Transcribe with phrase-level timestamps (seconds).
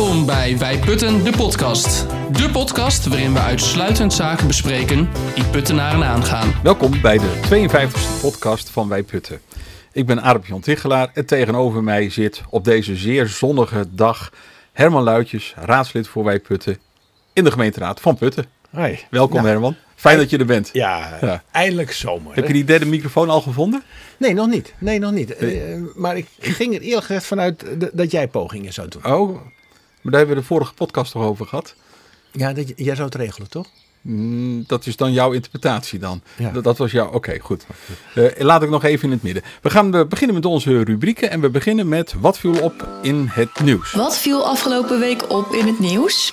[0.00, 2.06] Welkom bij Wij Putten, de podcast.
[2.32, 6.52] De podcast waarin we uitsluitend zaken bespreken die puttenaren aangaan.
[6.62, 9.40] Welkom bij de 52e podcast van Wij Putten.
[9.92, 14.32] Ik ben Aarp Jan Tichelaar en tegenover mij zit op deze zeer zonnige dag
[14.72, 16.78] Herman Luitjes, raadslid voor Wij Putten
[17.32, 18.46] in de gemeenteraad van Putten.
[18.70, 18.96] Hi.
[19.10, 19.46] Welkom Ja.
[19.48, 19.76] Herman.
[19.94, 20.70] Fijn dat je er bent.
[20.72, 21.42] Ja, Ja.
[21.50, 22.34] eindelijk zomer.
[22.34, 22.46] Heb hè?
[22.46, 23.82] je die derde microfoon al gevonden?
[24.16, 24.74] Nee, nog niet.
[24.78, 25.36] Nee, nog niet.
[25.36, 25.48] Eh,
[25.94, 29.04] maar ik ging er eerlijk gezegd vanuit dat jij pogingen zou doen.
[29.12, 29.40] Oh,
[30.00, 31.74] maar daar hebben we de vorige podcast toch over gehad.
[32.32, 33.66] Ja, dat, jij zou het regelen, toch?
[34.00, 36.22] Mm, dat is dan jouw interpretatie dan.
[36.36, 36.50] Ja.
[36.50, 37.10] Dat, dat was jouw...
[37.10, 37.66] Oké, goed.
[38.14, 39.42] Eh, laat ik nog even in het midden.
[39.62, 43.26] We gaan eh, beginnen met onze rubrieken en we beginnen met wat viel op in
[43.30, 43.92] het nieuws.
[43.92, 46.32] Wat viel afgelopen week op in het nieuws?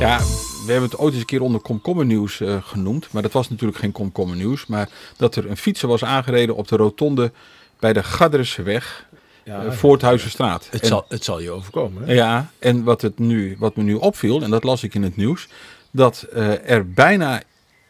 [0.00, 0.18] Ja,
[0.66, 3.12] we hebben het ooit eens een keer onder komkommernieuws eh genoemd.
[3.12, 4.66] Maar dat was natuurlijk geen komkommernieuws.
[4.66, 7.32] Maar dat er een fietser was aangereden op de rotonde
[7.78, 9.06] bij de Gadderenseweg,
[9.46, 10.68] Ja, eh, Voorthuizenstraat.
[10.70, 12.06] het, En- zal, het zal je overkomen.
[12.06, 12.12] Hè?
[12.14, 15.16] Ja, en wat, het nu, wat me nu opviel, en dat las ik in het
[15.16, 15.48] nieuws,
[15.90, 17.42] dat eh, er bijna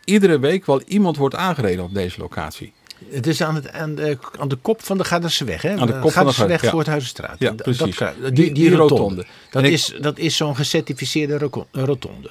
[0.04, 2.72] iedere week wel iemand wordt aangereden op deze locatie.
[3.10, 5.76] Het is aan, het, aan, de, aan de kop van de Gadderseweg, hè?
[5.76, 6.70] Aan de kop van de Gad- ja.
[6.70, 7.36] Voorthuizenstraat.
[7.38, 7.96] Ja, Dat- precies.
[7.98, 8.94] Dat, die, Die- rotonde.
[8.94, 9.24] rotonde.
[9.50, 11.38] Dat, En ik- is, dat is zo'n gecertificeerde
[11.72, 12.30] rotonde.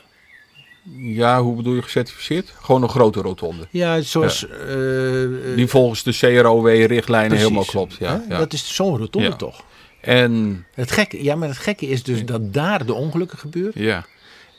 [0.98, 2.54] Ja, hoe bedoel je gecertificeerd?
[2.62, 3.68] Gewoon een grote rotonde.
[3.70, 4.48] Ja, zoals...
[4.48, 7.96] eh, eh, Die volgens de CROW-richtlijnen helemaal klopt.
[8.00, 8.38] Ja, ja.
[8.38, 9.64] Dat is zo'n rotonde toch?
[10.02, 13.82] En Het gekke, ja, maar het gekke is dus dat daar de ongelukken gebeuren.
[13.84, 14.06] ja,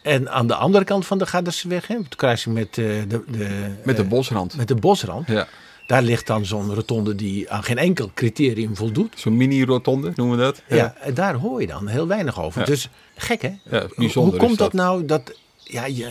[0.03, 3.71] En aan de andere kant van de Gadderseweg, hè, op kruising met, eh, de, de,
[3.85, 4.57] met de bosrand.
[4.57, 5.47] met de bosrand, Ja.
[5.87, 9.13] daar ligt dan zo'n rotonde die aan geen enkel criterium voldoet.
[9.17, 10.63] Zo'n mini-rotonde noemen we dat.
[10.69, 10.95] Ja.
[11.15, 12.61] daar hoor je dan heel weinig over.
[12.61, 12.67] Ja.
[12.67, 13.53] Dus gek hè?
[13.71, 14.73] Ja, bijzonder Hoe komt dat.
[14.73, 15.33] nou dat,
[15.67, 16.11] ja, je,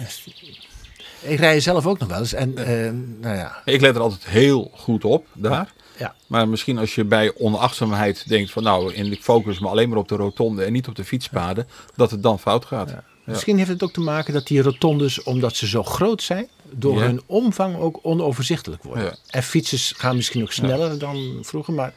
[1.22, 4.25] ik rij zelf ook nog wel eens en eh, nou ja, Ik let er altijd
[4.25, 5.73] heel goed op daar.
[5.97, 6.16] ja.
[6.28, 9.97] Maar misschien als je bij onachtzaamheid denkt van nou, en ik focus me alleen maar
[9.97, 12.89] op de rotonde en niet op de fietspaden, dat het dan fout gaat.
[12.89, 13.03] Ja.
[13.23, 16.97] Misschien heeft het ook te maken dat die rotondes, omdat ze zo groot zijn, door
[16.97, 17.02] Ja.
[17.06, 19.03] hun omvang ook onoverzichtelijk worden.
[19.03, 19.16] Ja.
[19.29, 21.94] En fietsers gaan misschien ook sneller dan vroeger, maar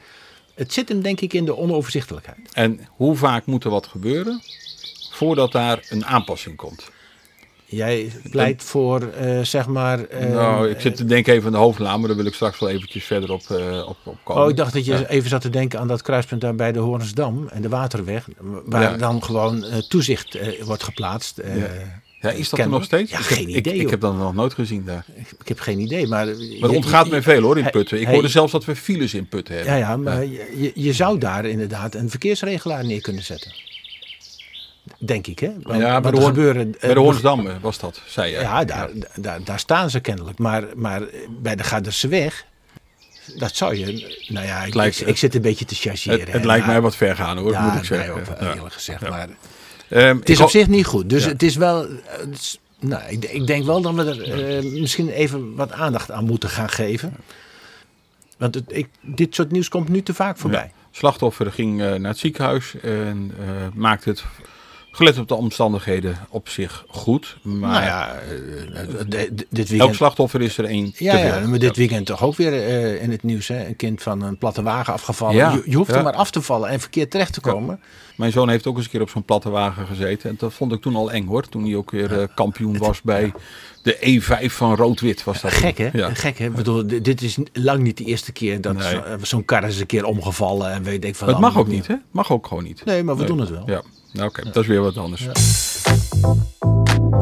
[0.55, 2.38] het zit hem denk ik in de onoverzichtelijkheid.
[2.53, 4.43] En hoe vaak moet er wat gebeuren
[5.11, 6.91] voordat daar een aanpassing komt?
[7.71, 10.05] Jij pleit voor, eh, zeg maar...
[10.05, 12.59] eh, nou, ik zit te denken even aan de hoofdlaan, maar daar wil ik straks
[12.59, 14.43] wel eventjes verder op, eh, op, op komen.
[14.43, 15.06] Oh, ik dacht dat je Ja.
[15.06, 18.29] even zat te denken aan dat kruispunt daar bij de Horensdam en de Waterweg.
[18.65, 18.97] Waar Ja.
[18.97, 21.41] dan gewoon toezicht wordt geplaatst.
[22.21, 22.31] Ja.
[22.31, 23.11] Is dat er nog steeds?
[23.11, 23.75] Ja, ik geen heb, idee.
[23.81, 25.05] Ik, heb dat nog nooit gezien daar.
[25.15, 26.27] Ik, ik heb geen idee, maar...
[26.27, 27.99] Maar het ontgaat mij veel hoor in Putten.
[27.99, 29.73] Ik Hey, hoorde zelfs dat we files in Putten hebben.
[29.73, 33.53] Ja, ja, maar je- je zou daar inderdaad een verkeersregelaar neer kunnen zetten.
[34.98, 35.50] Denk ik, hè?
[35.62, 38.32] Want, Ja, bij want de, Hoorn- gebeuren, eh, bij de Hoornsdam eh, was dat, zei
[38.32, 38.38] je.
[38.38, 40.38] Ja, daar, daar, daar staan ze kennelijk.
[40.38, 41.03] Maar, maar
[41.41, 42.44] bij de Gadderseweg,
[43.37, 44.16] dat zou je...
[44.28, 46.20] Nou ja, ik, lijkt- ik, ik zit een beetje te chargeren.
[46.20, 48.14] Het, het lijkt maar- mij wat ver gaan hoor, ja, moet ik zeggen.
[48.14, 48.54] ook Ja.
[48.54, 49.00] eerlijk gezegd.
[49.00, 49.08] Ja.
[49.10, 49.28] Maar
[49.88, 51.10] Ehm, het is op zich niet goed.
[51.10, 51.84] Dus het is wel...
[51.84, 55.72] eh, het is- nou, ik, ik denk wel dat we er eh, misschien even wat
[55.72, 57.12] aandacht aan moeten gaan geven.
[58.37, 60.70] Want het, ik, dit soort nieuws komt nu te vaak voorbij.
[60.91, 64.25] Slachtoffer ging eh, naar het ziekenhuis en eh, maakte het,
[64.91, 67.37] gelet op de omstandigheden, op zich goed.
[67.43, 69.94] Maar Nou ja, eh, eh, dit elk weekend...
[69.94, 71.49] slachtoffer is er één Ja, te ja, veel.
[71.49, 73.49] maar dit weekend toch ook weer eh, in het nieuws.
[73.49, 73.66] Hè?
[73.66, 75.34] Een kind van een platte wagen afgevallen.
[75.34, 75.97] Ja, je, je hoeft ja.
[75.97, 77.81] er maar af te vallen en verkeerd terecht te komen.
[78.16, 80.31] Mijn zoon heeft ook eens een keer op zo'n platte wagen gezeten.
[80.31, 81.49] En dat vond ik toen al eng hoor.
[81.49, 83.32] Toen hij ook weer kampioen was bij
[83.82, 85.53] de E5 van Rood-Wit was dat.
[85.53, 85.88] Gek hè?
[85.93, 86.15] Ja.
[86.15, 86.44] Gek hè?
[86.44, 89.00] Ik bedoel, dit is lang niet de eerste keer dat Nee.
[89.22, 90.70] zo'n kar is een keer omgevallen.
[90.72, 91.94] En weet ik van het mag ook niet hè?
[92.10, 92.84] Mag ook gewoon niet.
[92.84, 93.62] Nee, maar we doen het wel.
[93.66, 93.82] Ja,
[94.19, 95.27] nou, oké, dat is weer wat anders.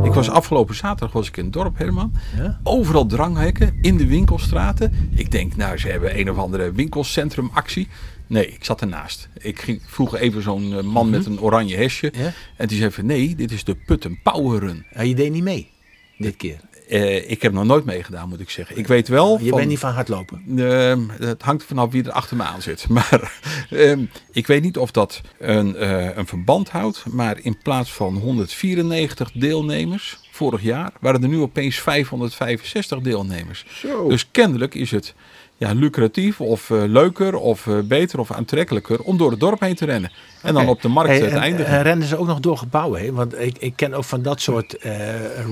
[0.04, 2.12] Ik was afgelopen zaterdag was ik in het dorp, Herman.
[2.36, 2.60] Ja?
[2.62, 5.10] Overal dranghekken in de winkelstraten.
[5.14, 7.88] Ik denk, nou, ze hebben een of andere winkelcentrumactie.
[8.26, 9.28] Nee, ik zat ernaast.
[9.38, 12.12] Ik ging, vroeg even zo'n eh, man met een oranje hesje.
[12.14, 12.28] Mhm.
[12.56, 14.86] En die zei van, nee, dit is de Putten Power Run.
[14.94, 15.70] Ja, je deed niet mee
[16.18, 16.60] dit keer.
[16.88, 18.78] Eh, ik heb nog nooit meegedaan, moet ik zeggen.
[18.78, 19.56] Ik weet wel Je van...
[19.58, 20.42] bent niet van hardlopen.
[20.58, 22.88] Ehm, het hangt er vanaf wie er achter me aan zit.
[22.96, 27.04] Maar ehm, ik weet niet of dat een, eh, een verband houdt.
[27.10, 33.64] Maar in plaats van 194 deelnemers vorig jaar, waren er nu opeens 565 deelnemers.
[33.68, 34.08] Zo.
[34.08, 35.14] Dus kennelijk is het
[35.58, 39.74] ja, lucratief of eh, leuker of eh, beter of aantrekkelijker om door het dorp heen
[39.74, 40.10] te rennen.
[40.42, 41.72] En dan op de markt Hey, eh, te en- eindigen.
[41.72, 43.14] en rennen ze ook nog door gebouwen heen?
[43.14, 44.76] Want ik, ik ken ook van dat soort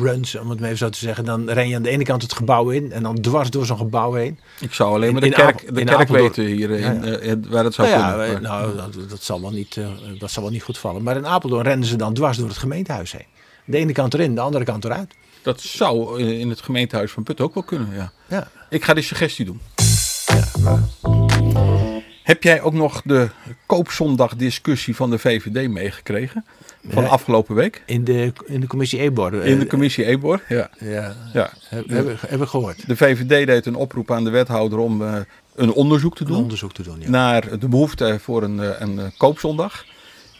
[0.00, 1.24] runs, om het maar even zo te zeggen.
[1.24, 3.76] Dan ren je aan de ene kant het gebouw in en dan dwars door zo'n
[3.76, 4.38] gebouw heen.
[4.60, 6.92] ik zou alleen in- maar de in kerk, de in kerk weten hier in, Ja,
[7.10, 7.18] ja.
[7.18, 8.42] in- waar het zou Nou ja, kunnen.
[8.42, 9.78] Maar- nou, dat, dat, zal wel niet,
[10.18, 11.02] dat zal wel niet goed vallen.
[11.02, 13.26] Maar in Apeldoorn rennen ze dan dwars door het gemeentehuis heen.
[13.64, 15.14] De ene kant erin, de andere kant eruit.
[15.42, 18.12] Dat zou in in het gemeentehuis van Putten ook wel kunnen, ja.
[18.28, 18.48] Ja.
[18.70, 19.60] Ik ga die suggestie doen.
[20.62, 20.78] Maar
[22.22, 23.28] Heb jij ook nog de
[23.66, 26.44] koopzondag-discussie van de VVD meegekregen?
[26.88, 27.82] Van afgelopen week?
[27.86, 29.40] In de, in de commissie Ebor.
[29.40, 30.40] eh, In de commissie Ebor.
[30.48, 30.70] Ja.
[30.78, 31.50] Ja, ja.
[31.68, 32.86] heb, hebben heb ik gehoord.
[32.88, 35.14] De VVD deed een oproep aan de wethouder om eh,
[35.54, 36.42] een onderzoek te Een doen.
[36.42, 37.00] onderzoek te doen.
[37.00, 37.08] Ja.
[37.08, 39.84] Naar de behoefte voor een, eh, een eh, koopzondag.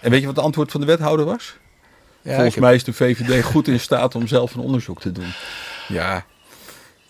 [0.01, 1.57] En weet je wat het antwoord van de wethouder was?
[2.23, 5.13] Ja, Volgens heb- mij is de VVD goed in staat om zelf een onderzoek te
[5.13, 5.33] doen.
[5.89, 6.25] Ja,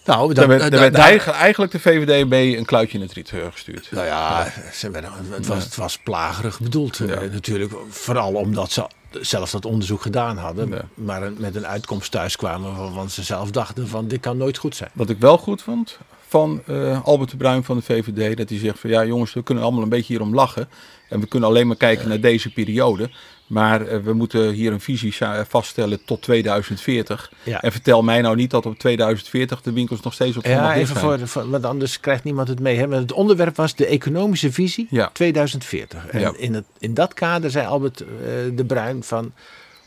[0.04, 3.30] Nou, daar dat, werd, daar- eigenlijk, eigenlijk de VVD mee een kluitje in het riet
[3.32, 3.88] eh, gestuurd.
[3.90, 7.20] Nou ja, ze werden, het, was, het was plagerig bedoeld eh, Ja.
[7.32, 7.72] natuurlijk.
[7.88, 8.86] Vooral omdat ze
[9.20, 10.68] zelf dat onderzoek gedaan hadden.
[10.68, 10.84] Ja.
[10.94, 14.58] Maar een- met een uitkomst thuis kwamen waarvan ze zelf dachten van dit kan nooit
[14.58, 14.90] goed zijn.
[14.94, 15.98] Wat ik wel goed vond
[16.28, 19.42] van eh, Albert de Bruin van de VVD, dat hij zegt van ja jongens, we
[19.42, 20.68] kunnen allemaal een beetje hierom lachen.
[21.08, 23.10] En we kunnen alleen maar kijken naar deze periode.
[23.46, 25.14] Maar eh, we moeten hier een visie
[25.48, 27.32] vaststellen tot 2040.
[27.42, 27.60] Ja.
[27.62, 30.74] En vertel mij nou niet dat op 2040 de winkels nog steeds op zondag Ja,
[30.74, 31.18] even zijn.
[31.18, 32.78] voor, voor, want anders krijgt niemand het mee.
[32.78, 32.88] Hè?
[32.88, 35.10] Het onderwerp was de economische visie Ja.
[35.12, 36.06] 2040.
[36.06, 36.32] En Ja.
[36.36, 38.06] in, het, in dat kader zei Albert eh,
[38.54, 39.32] de Bruin van...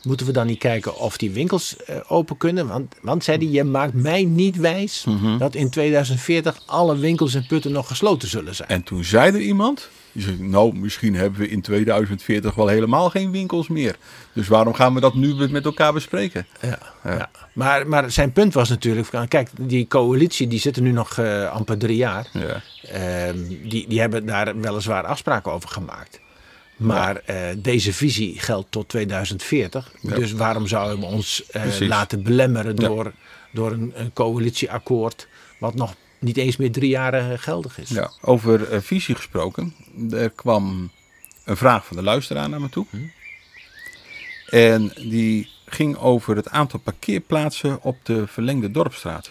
[0.02, 2.66] Moeten we dan niet kijken of die winkels eh, open kunnen?
[2.66, 5.38] Want, want zei hij, je maakt mij niet wijs Mhm.
[5.38, 8.68] dat in 2040 alle winkels en putten nog gesloten zullen zijn.
[8.68, 13.10] En toen zei er iemand, die zei, nou misschien hebben we in 2040 wel helemaal
[13.10, 13.96] geen winkels meer.
[14.32, 16.46] Dus waarom gaan we dat nu met elkaar bespreken?
[16.60, 17.30] Ja, ja.
[17.52, 21.50] Maar, maar zijn punt was natuurlijk, kijk, die coalitie die zit er nu nog eh,
[21.50, 22.28] amper drie jaar.
[22.32, 22.62] Ja.
[22.82, 23.38] Ehm,
[23.68, 26.20] die, die hebben daar weliswaar afspraken over gemaakt.
[26.76, 29.92] Maar eh, deze visie geldt tot 2040.
[30.00, 30.14] Ja.
[30.14, 33.12] Dus waarom zouden we ons eh, laten belemmeren door,
[33.52, 35.28] door een, een coalitieakkoord...
[35.58, 37.88] wat nog niet eens meer drie jaar eh, geldig is?
[37.88, 39.74] Ja, over eh, visie gesproken.
[40.10, 40.90] Er kwam
[41.44, 42.86] een vraag van de luisteraar naar me toe.
[44.46, 49.30] En die ging over het aantal parkeerplaatsen op de verlengde Dorpstraat.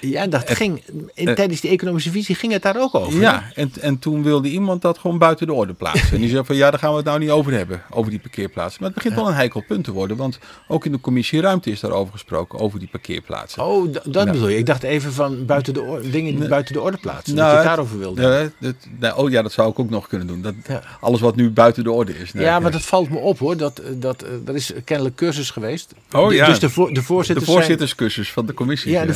[0.00, 0.82] Ja, dat ging,
[1.14, 3.20] in, eh, tijdens die economische visie ging het daar ook over.
[3.20, 6.10] Ja, en, en toen wilde iemand dat gewoon buiten de orde plaatsen.
[6.12, 8.20] En die zei van ja, daar gaan we het nou niet over hebben, over die
[8.20, 8.76] parkeerplaatsen.
[8.82, 11.70] Maar het begint wel een heikel punt te worden, want ook in de commissie Ruimte
[11.70, 13.64] is daarover gesproken, over die parkeerplaatsen.
[13.64, 14.24] Oh, dat Ja.
[14.32, 14.56] bedoel je.
[14.58, 17.34] Ik dacht even van buiten de oor- dingen die buiten de orde plaatsen.
[17.34, 18.22] Nou, dat je het het- daarover wilde.
[18.22, 20.42] Ja, dat, nou, oh ja, dat zou ik ook nog kunnen doen.
[20.42, 20.82] Dat, Ja.
[21.00, 22.32] Alles wat nu buiten de orde is.
[22.32, 23.56] Nee, ja, maar dat valt me op hoor.
[23.56, 25.94] Dat, eh, dat, eh, er is kennelijk cursus geweest.
[26.12, 26.46] Oh, De- ja.
[26.46, 28.90] Dus de, voor, de de voorzitters zijn- voorzitterscursus van de commissie.
[28.90, 29.14] ja, de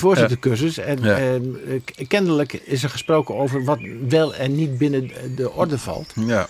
[0.78, 1.16] En Ja.
[1.16, 3.78] eh, kennelijk is er gesproken over wat
[4.08, 6.12] wel en niet binnen de orde valt.
[6.26, 6.46] Ja.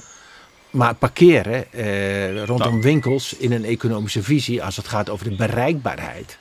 [0.71, 2.81] Maar parkeren eh, rondom Nou.
[2.83, 6.39] winkels in een economische visie, als het gaat over de bereikbaarheid,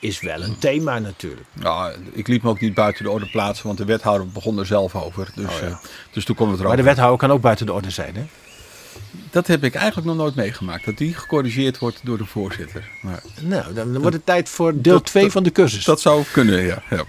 [0.00, 1.46] is wel een thema natuurlijk.
[1.52, 4.66] Nou, ik liet me ook niet buiten de orde plaatsen, want de wethouder begon er
[4.66, 5.28] zelf over.
[5.34, 5.66] Dus, Oh, ja.
[5.66, 5.76] eh,
[6.10, 6.82] dus toen kon het Maar erover.
[6.84, 8.14] de wethouder kan ook buiten de orde zijn.
[8.16, 8.24] Hè?
[9.36, 12.88] Dat heb ik eigenlijk nog nooit meegemaakt, dat die gecorrigeerd wordt door de voorzitter.
[13.00, 15.84] Maar Nou, dan, dan wordt het tijd voor deel dat- 2 dat- van de cursus.
[15.84, 16.82] dat zou kunnen, ja.
[16.90, 17.04] ja.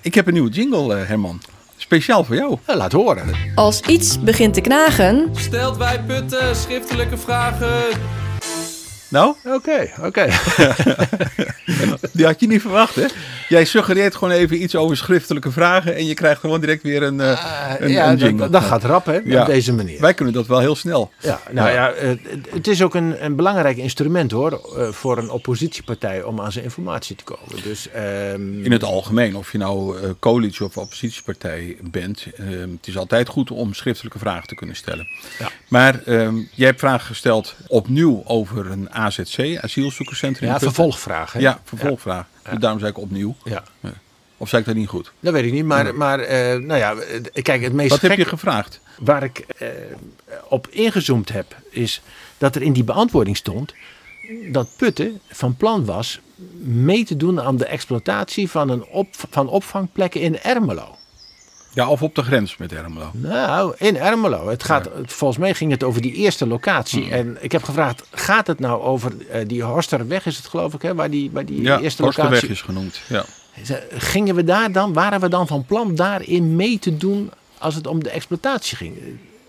[0.00, 1.42] Ik heb een nieuwe jingle, eh, Herman.
[1.76, 2.58] Speciaal voor jou.
[2.66, 3.34] Nou, laat horen.
[3.54, 7.82] Als iets begint te knagen, Stelt wij putten schriftelijke vragen.
[9.08, 10.28] Nou, Oké, oké.
[12.12, 13.06] die had je niet verwacht, hè?
[13.52, 17.18] Jij suggereert gewoon even iets over schriftelijke vragen en je krijgt gewoon direct weer een,
[17.18, 17.36] een,
[17.90, 18.50] ja, een dat, jingle.
[18.50, 19.40] dat gaat rap hè, Ja.
[19.40, 20.00] op deze manier.
[20.00, 21.10] Wij kunnen dat wel heel snel.
[21.20, 22.08] Ja, nou ja, eh,
[22.50, 26.64] het- is ook een, een belangrijk instrument hoor, eh, voor een oppositiepartij om aan zijn
[26.64, 27.62] informatie te komen.
[27.62, 32.96] Dus, ehm, In het algemeen, of je nou coalitie of oppositiepartij bent, eh, het is
[32.98, 35.06] altijd goed om schriftelijke vragen te kunnen stellen.
[35.38, 35.48] Ja.
[35.68, 40.48] Maar ehm, jij hebt vragen gesteld opnieuw over een AZC, asielzoekerscentrum.
[40.48, 41.32] ja, vervolgvraag.
[41.32, 41.38] Hè?
[41.40, 42.26] Ja, vervolgvraag.
[42.50, 43.34] Dus daarom zei ik opnieuw.
[43.44, 43.62] Ja.
[44.36, 45.12] Of zei ik dat niet goed?
[45.20, 48.18] Dat weet ik niet, maar, maar eh, nou ja, eh, kijk, het meest Wat heb
[48.18, 48.80] je gevraagd?
[48.98, 49.68] waar ik eh,
[50.48, 52.02] op ingezoomd heb, is
[52.38, 53.74] dat er in die beantwoording stond
[54.50, 56.20] dat Putten van plan was
[56.62, 60.96] mee te doen aan de exploitatie van, een op, van opvangplekken in Ermelo.
[61.74, 63.10] Ja, of op de grens met Ermelo.
[63.12, 64.48] Nou, in Ermelo.
[64.48, 67.02] Het gaat, Volgens mij ging het over die eerste locatie.
[67.02, 67.12] Hmm.
[67.12, 70.82] En ik heb gevraagd, gaat het nou over eh, die Horsterweg is het geloof ik,
[70.82, 72.54] hè, waar die, waar die Ja, eerste Horsterweg locatie...
[72.54, 73.00] is genoemd.
[73.08, 73.24] Ja.
[73.90, 77.86] Gingen we daar dan, waren we dan van plan daarin mee te doen als het
[77.86, 78.96] om de exploitatie ging?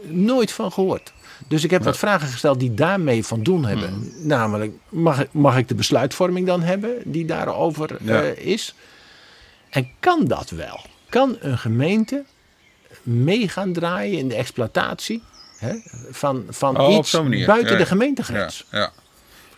[0.02, 1.14] Nooit van gehoord.
[1.48, 3.90] Dus ik heb wat vragen gesteld die daarmee van doen hebben.
[3.90, 4.12] Hmm.
[4.28, 8.22] Namelijk, mag, ik- mag ik de besluitvorming dan hebben die daarover Ja.
[8.22, 8.76] eh, is?
[9.70, 10.80] En kan dat wel?
[11.14, 12.24] Kan een gemeente
[13.04, 15.24] mee gaan draaien in de exploitatie
[15.58, 15.74] hè,
[16.12, 17.12] van, van Oh, iets
[17.46, 18.66] buiten Ja, de gemeentegrens?
[18.72, 18.92] Ja, ja.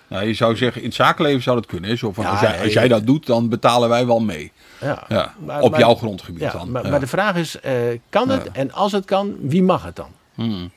[0.07, 1.97] Nou, je zou zeggen, in het zakenleven zou dat kunnen.
[1.97, 2.61] Zo van, als, jij, nee.
[2.63, 4.51] als jij dat doet, dan betalen wij wel mee.
[4.81, 5.33] Ja.
[5.39, 6.71] Maar- op maar- jouw grondgebied dan.
[6.71, 6.89] maar, Ja.
[6.89, 7.73] maar de vraag is, eh,
[8.09, 8.51] kan het?
[8.51, 10.09] En als het kan, wie mag het dan?
[10.33, 10.71] Hmm.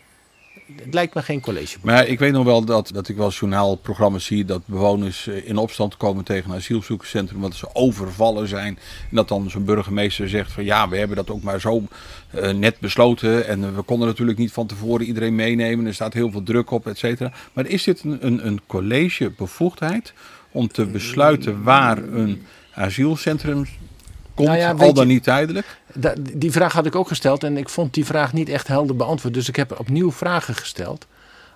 [0.76, 1.78] Het lijkt me geen college.
[1.82, 5.56] Maar ik weet nog wel dat, dat ik wel journaalprogramma's zie dat bewoners eh, in
[5.56, 8.78] opstand komen tegen een asielzoekerscentrum omdat ze overvallen zijn.
[9.10, 11.82] En dat dan zo'n burgemeester zegt van ja, we hebben dat ook maar zo
[12.30, 15.86] eh, net besloten en eh, we konden natuurlijk niet van tevoren iedereen meenemen.
[15.86, 17.32] Er staat heel veel druk op, et cetera.
[17.52, 20.12] Maar is dit een, een, een collegebevoegdheid
[20.50, 22.42] om te besluiten waar een
[22.74, 23.66] asielcentrum
[24.44, 25.66] komt, Nou ja, al dan je- niet tijdelijk?
[26.32, 29.34] Die vraag had ik ook gesteld en ik vond die vraag niet echt helder beantwoord.
[29.34, 31.06] Dus ik heb opnieuw vragen gesteld.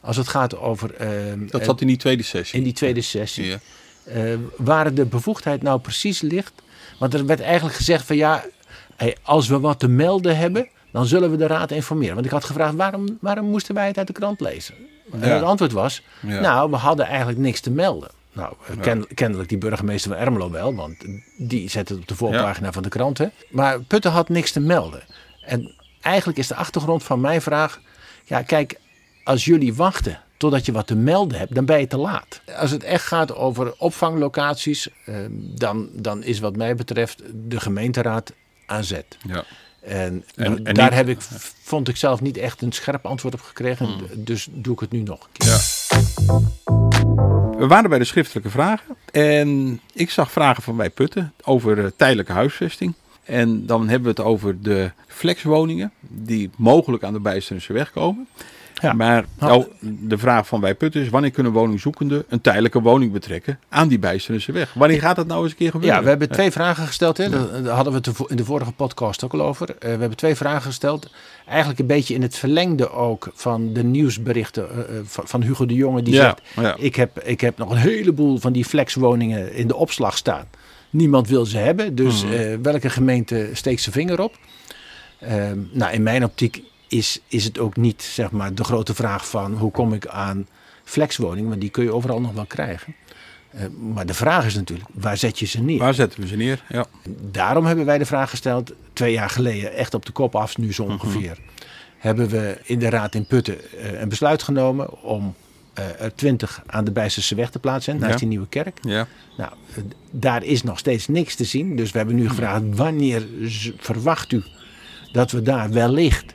[0.01, 0.95] Als het gaat over.
[0.95, 2.59] ehm, Dat eh, zat in die tweede sessie.
[2.59, 3.45] in die tweede sessie.
[3.47, 3.59] Ja.
[4.05, 4.23] eh,
[4.57, 6.53] waar de bevoegdheid nou precies ligt.
[6.99, 8.45] Want er werd eigenlijk gezegd van ja,
[9.23, 12.15] als we wat te melden hebben, dan zullen we de raad informeren.
[12.15, 14.75] Want ik had gevraagd waarom, waarom moesten wij het uit de krant lezen?
[15.13, 15.27] En Ja.
[15.35, 18.11] het antwoord was, nou we hadden eigenlijk niks te melden.
[18.33, 20.97] Nou, eh, ken- kennelijk die burgemeester van Ermelo wel, want
[21.37, 23.19] die zet het op de voorpagina van de krant.
[23.19, 23.27] Hè?
[23.51, 25.03] Maar Putten had niks te melden.
[25.47, 27.81] En eigenlijk is de achtergrond van mijn vraag,
[28.25, 28.81] ja kijk,
[29.25, 32.41] als jullie wachten totdat je wat te melden hebt, dan ben je te laat.
[32.57, 35.15] Als het echt gaat over opvanglocaties, eh,
[35.55, 38.33] dan, dan is wat mij betreft de gemeenteraad
[38.67, 39.17] aan zet.
[39.27, 39.45] Ja.
[39.81, 41.21] En, En- da- en daar niet- heb ik,
[41.63, 43.89] vond ik zelf niet echt een scherp antwoord op gekregen.
[44.15, 45.49] Dus doe ik het nu nog een keer.
[45.49, 46.82] Ja.
[47.59, 48.97] We waren bij de schriftelijke vragen.
[49.13, 52.95] En ik zag vragen van bij Putten over eh, tijdelijke huisvesting.
[53.25, 58.29] En dan hebben we het over de flexwoningen die mogelijk aan de Bijsterse weg komen.
[58.83, 58.93] Ja.
[58.93, 63.59] Maar Nou, de vraag van bij Putten is wanneer kunnen woningzoekenden een tijdelijke woning betrekken
[63.69, 64.75] aan die Bijsterse weg?
[64.75, 65.97] Wanneer gaat dat nou eens een keer gebeuren?
[65.99, 67.17] Ja, we hebben twee vragen gesteld.
[67.17, 67.29] Hè?
[67.63, 69.69] Daar hadden we het in de vorige podcast ook al over.
[69.69, 71.11] Eh, we hebben twee vragen gesteld.
[71.47, 75.67] Eigenlijk een beetje in het verlengde ook van de nieuwsberichten eh, eh, van, van Hugo
[75.67, 76.03] de Jonge.
[76.03, 76.77] Die Ja, zegt, ja.
[76.79, 80.47] ik, heb, ik heb nog een heleboel van die flexwoningen in de opslag staan.
[80.91, 81.95] Niemand wil ze hebben.
[81.95, 84.39] Dus eh, welke gemeente steekt zijn vinger op?
[85.19, 86.63] Ehm, nou, in mijn optiek
[86.93, 90.47] is, is het ook niet zeg maar, de grote vraag van hoe kom ik aan
[90.85, 91.49] flexwoningen.
[91.49, 92.95] Want die kun je overal nog wel krijgen.
[93.51, 95.79] Eh, maar de vraag is natuurlijk, waar zet je ze neer?
[95.79, 96.65] Waar zetten we ze neer?
[96.69, 96.87] Ja.
[97.31, 100.73] Daarom hebben wij de vraag gesteld, twee jaar geleden, echt op de kop af, nu
[100.73, 101.39] zo ongeveer.
[101.99, 105.35] Hebben we in de Raad in Putten eh, een besluit genomen om
[105.75, 108.19] eh, er 20 aan de Bijsterse weg te plaatsen, naast Ja.
[108.19, 108.79] die nieuwe kerk.
[108.83, 109.07] Ja.
[109.37, 109.53] Nou,
[110.11, 111.77] daar is nog steeds niks te zien.
[111.77, 113.27] Dus we hebben nu gevraagd, wanneer
[113.79, 114.43] verwacht u
[115.13, 116.35] dat we daar wellicht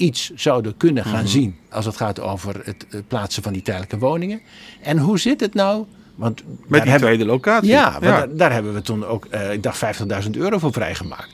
[0.00, 4.40] iets zouden kunnen gaan zien als het gaat over het plaatsen van die tijdelijke woningen?
[4.82, 5.84] En hoe zit het nou?
[6.14, 7.68] Want Met die tweede locatie.
[7.68, 9.78] ja, maar Daar, daar hebben we toen ook, eh, ik dacht
[10.24, 11.28] 50.000 euro voor vrijgemaakt.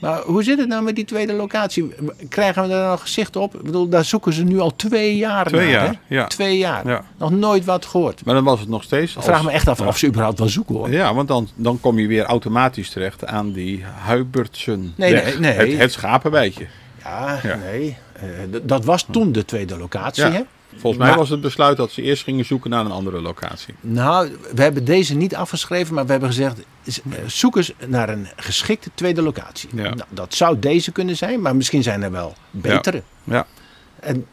[0.00, 1.94] Maar hoe zit het nou met die tweede locatie?
[2.28, 3.54] Krijgen we daar nog zicht op?
[3.54, 5.70] Ik bedoel, daar zoeken ze nu al twee jaar Twee naar.
[5.70, 6.14] jaar, hè?
[6.14, 6.26] ja.
[6.26, 6.86] Twee jaar.
[6.88, 7.04] Ja.
[7.18, 8.24] Nog nooit wat gehoord.
[8.24, 9.16] Maar dan was het nog steeds.
[9.16, 9.86] Als- vraag me echt af Ja.
[9.86, 10.90] of ze überhaupt wel zoeken hoor.
[10.90, 14.92] Ja, want dan, dan kom je weer automatisch terecht aan die Huibertsen.
[14.96, 15.52] Nee, nee, nee.
[15.52, 16.66] Het, het schapenwijtje.
[17.06, 17.54] Ja, Ja.
[17.56, 17.96] nee.
[18.12, 18.28] Eh,
[18.62, 20.24] dat was toen de tweede locatie.
[20.24, 20.30] Ja.
[20.32, 20.40] Hè?
[20.70, 23.74] Volgens mij Maar- was het besluit dat ze eerst gingen zoeken naar een andere locatie.
[23.80, 26.92] Nou, we hebben deze niet afgeschreven, maar we hebben gezegd: eh,
[27.26, 29.68] zoek eens naar een geschikte tweede locatie.
[29.74, 29.82] Ja.
[29.82, 33.02] Nou, dat zou deze kunnen zijn, maar misschien zijn er wel betere.
[33.24, 33.46] Ja.
[34.00, 34.26] En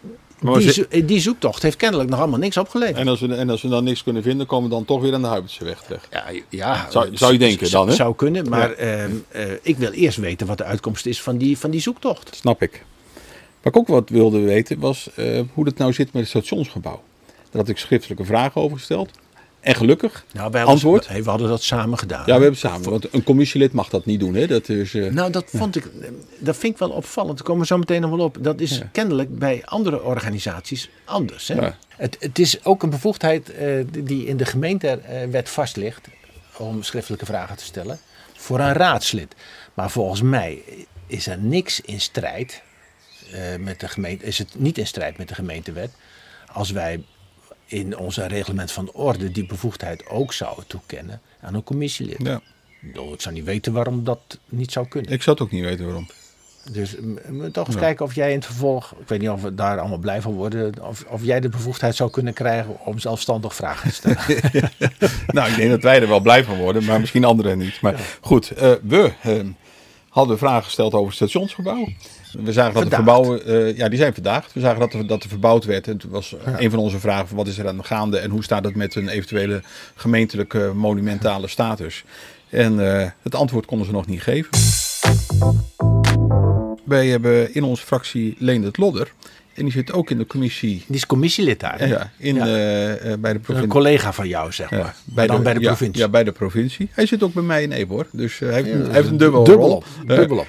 [0.59, 2.97] die, zo- die zoektocht heeft kennelijk nog allemaal niks opgeleverd.
[2.97, 5.13] En als, we, en als we dan niks kunnen vinden, komen we dan toch weer
[5.13, 6.07] aan de Huibertse weg terecht.
[6.11, 7.93] Ja, ja Zou- eh, zou je denken dan, hè?
[7.93, 11.57] Zou kunnen, maar ehm, eh, ik wil eerst weten wat de uitkomst is van die,
[11.57, 12.35] van die zoektocht.
[12.35, 12.85] Snap ik.
[13.61, 17.01] Wat ik ook wat wilde weten was eh, hoe het nou zit met het stationsgebouw.
[17.25, 19.09] Daar had ik schriftelijke vragen over gesteld.
[19.63, 21.07] En gelukkig, Nou, wij hadden, Antwoord?
[21.07, 22.23] hey, we hadden dat samen gedaan.
[22.25, 22.89] ja, we hebben samen.
[22.89, 24.33] Want een commissielid mag dat niet doen.
[24.33, 24.47] Hè?
[24.47, 25.89] Dat is, eh, Nou, dat vond ik,
[26.39, 27.37] dat vind ik wel opvallend.
[27.37, 28.37] Daar komen we zo meteen nog wel op.
[28.39, 31.47] Dat is kennelijk bij andere organisaties anders.
[31.47, 31.53] Hè?
[31.55, 31.77] Ja.
[31.87, 33.67] Het, het is ook een bevoegdheid eh,
[34.03, 36.07] die in de gemeentewet vast ligt
[36.57, 37.99] om schriftelijke vragen te stellen
[38.33, 39.35] voor een raadslid.
[39.73, 40.61] Maar volgens mij
[41.07, 42.61] is er niks in strijd
[43.31, 44.25] eh, met de gemeente.
[44.25, 45.91] Is het niet in strijd met de gemeentewet
[46.53, 47.03] als wij
[47.65, 52.17] in onze reglement van orde die bevoegdheid ook zouden toekennen aan een commissielid.
[52.23, 52.41] ja.
[53.13, 55.11] Ik zou niet weten waarom dat niet zou kunnen.
[55.11, 56.07] Ik zou het ook niet weten waarom.
[56.71, 56.95] Dus
[57.29, 59.79] m- toch eens kijken of jij in het vervolg, ik weet niet of we daar
[59.79, 63.89] allemaal blij van worden, of, of jij de bevoegdheid zou kunnen krijgen om zelfstandig vragen
[63.89, 64.71] te stellen.
[65.27, 67.81] nou, ik denk dat wij er wel blij van worden, maar misschien anderen niet.
[67.81, 69.39] Maar goed, eh, we eh,
[70.13, 71.87] hadden vragen gesteld over het stationsgebouw.
[72.31, 74.53] We zagen dat de verbouwen, eh, ja, die zijn verdaagd.
[74.53, 75.87] We zagen dat er, dat er verbouwd werd.
[75.87, 78.29] En toen was een van onze vragen: van wat is er aan de gaande en
[78.29, 79.61] hoe staat het met een eventuele
[79.95, 82.03] gemeentelijke monumentale status?
[82.49, 84.49] En eh, het antwoord konden ze nog niet geven.
[86.83, 89.13] Wij hebben in onze fractie Leendert Lodder.
[89.53, 91.87] En die zit ook in de commissie Die is commissielid daar.
[91.87, 92.45] ja, in, Ja.
[92.45, 93.71] eh, eh, bij de Een provincie.
[93.71, 94.79] collega van jou, zeg maar.
[94.79, 96.01] Ja, bij dan bij de provincie.
[96.01, 96.89] Ja, bij de provincie.
[96.91, 98.07] Hij zit ook bij mij in Eboor.
[98.11, 99.75] Dus eh, hij heeft, een, hij heeft een dubbel, dubbel rol.
[99.75, 99.85] op.
[100.05, 100.47] Dubbel op.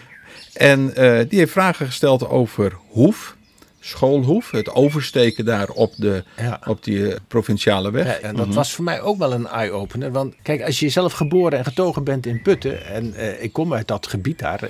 [0.52, 0.87] en
[1.28, 3.37] die heeft vragen gesteld over Hoef,
[3.80, 4.50] schoolhoef.
[4.50, 6.61] Het oversteken daar op, de, Ja.
[6.66, 8.06] op die provinciale weg.
[8.06, 10.12] Ja, en dat was voor mij ook wel een eye-opener.
[10.12, 13.88] Want kijk, als je zelf geboren en getogen bent in Putten, en ik kom uit
[13.88, 14.68] dat gebied daar,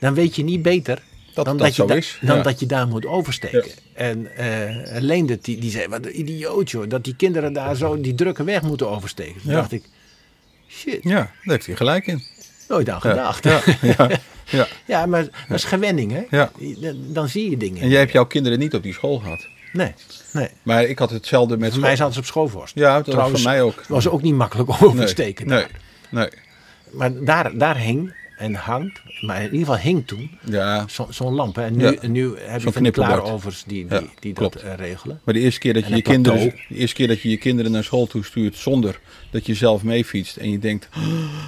[0.00, 1.02] dan weet je niet beter
[1.36, 2.42] Dat dan, dat je, zo da- is, dan ja.
[2.42, 3.70] dat je daar moet oversteken.
[3.94, 8.00] En eh Leendert, die, die zei, wat een idioot joh, dat die kinderen daar zo
[8.00, 9.40] die drukke weg moeten oversteken.
[9.42, 9.56] Toen Ja.
[9.56, 9.84] dacht ik,
[10.68, 12.22] shit, Ja, daar heeft hij gelijk in.
[12.68, 13.44] nooit aan gedacht.
[13.44, 14.10] Ja, ja,
[14.58, 14.66] ja.
[14.86, 16.22] Ja, maar dat is gewenning, hè?
[16.30, 16.50] Ja.
[17.12, 17.82] Dan, zie je dingen.
[17.82, 19.46] En jij hebt jouw kinderen niet op die school gehad.
[19.72, 19.92] Nee,
[20.32, 20.48] nee.
[20.62, 22.74] Maar ik had hetzelfde met Voor mij zaten ze op schoolvorst.
[22.74, 23.84] Ja, dat was Trouwens, voor mij ook.
[23.88, 25.46] was ook niet makkelijk Nee, oversteken.
[25.46, 25.70] Nee, daar.
[26.10, 26.28] nee.
[26.90, 31.34] Maar daar, daar hing en hangt, maar in ieder geval hing toen Ja, zo- zo'n
[31.34, 31.56] lamp.
[31.56, 31.64] Hè.
[31.64, 32.08] En nu, Ja.
[32.08, 35.20] nu heb je van die klaarovers die, die, Ja, die dat eh, regelen.
[35.24, 37.36] maar de eerste keer dat je En je kinderen, de eerste keer dat je je
[37.36, 39.00] kinderen naar school toe stuurt zonder
[39.30, 41.02] dat je zelf meefietst en je denkt, "Oh,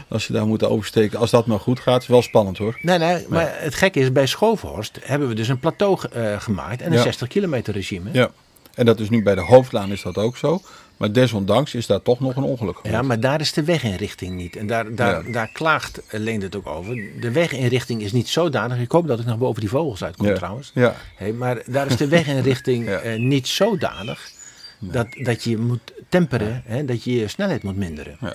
[0.09, 2.79] als ze daar moeten oversteken, als dat maar goed gaat, is wel spannend hoor.
[2.83, 6.81] Nee, nee, maar het gekke is, bij Schovenhorst hebben we dus een plateau eh, gemaakt
[6.83, 7.03] en een Ja.
[7.03, 8.11] 60 kilometer regime.
[8.13, 8.31] Ja.
[8.75, 10.61] En dat is nu bij de hoofdlaan is dat ook zo.
[10.99, 12.95] Maar desondanks is daar toch nog een ongeluk gebeurd.
[12.95, 14.57] Ja, maar daar is de weginrichting niet.
[14.57, 15.33] En daar, daar, Ja.
[15.33, 16.95] daar klaagt eh, Leendert ook over.
[17.21, 18.79] De weginrichting is niet zodanig.
[18.79, 20.35] Ik hoop dat ik nog boven die vogels uitkom Ja.
[20.35, 20.71] trouwens.
[20.75, 20.97] Ja.
[21.17, 22.99] Hey, maar daar is de weginrichting Ja.
[22.99, 24.31] eh, niet zodanig
[24.79, 28.17] dat, dat je moet temperen, hè, dat je je snelheid moet minderen.
[28.21, 28.35] Ja.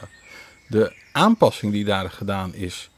[0.68, 2.90] De aanpassing die daar gedaan is,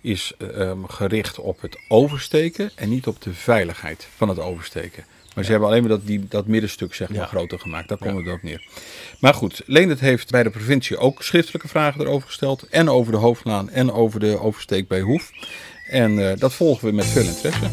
[0.00, 5.04] is eh, ehm, gericht op het oversteken en niet op de veiligheid van het oversteken.
[5.34, 7.26] Maar ze hebben alleen maar dat, die, dat middenstuk zeg maar, Ja.
[7.26, 7.88] groter gemaakt.
[7.88, 8.62] Daar komt het op neer.
[9.18, 12.62] Maar goed, Leendert heeft bij de provincie ook schriftelijke vragen erover gesteld.
[12.70, 15.30] En over de hoofdlaan en over de oversteek bij Hoef.
[15.88, 17.64] En eh, dat volgen we met veel interesse.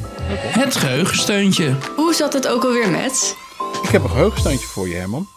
[0.60, 1.76] Het geheugensteuntje.
[1.96, 3.36] Hoe zat het ook alweer met?
[3.84, 5.28] Ik heb een geheugenstandje voor je, Herman.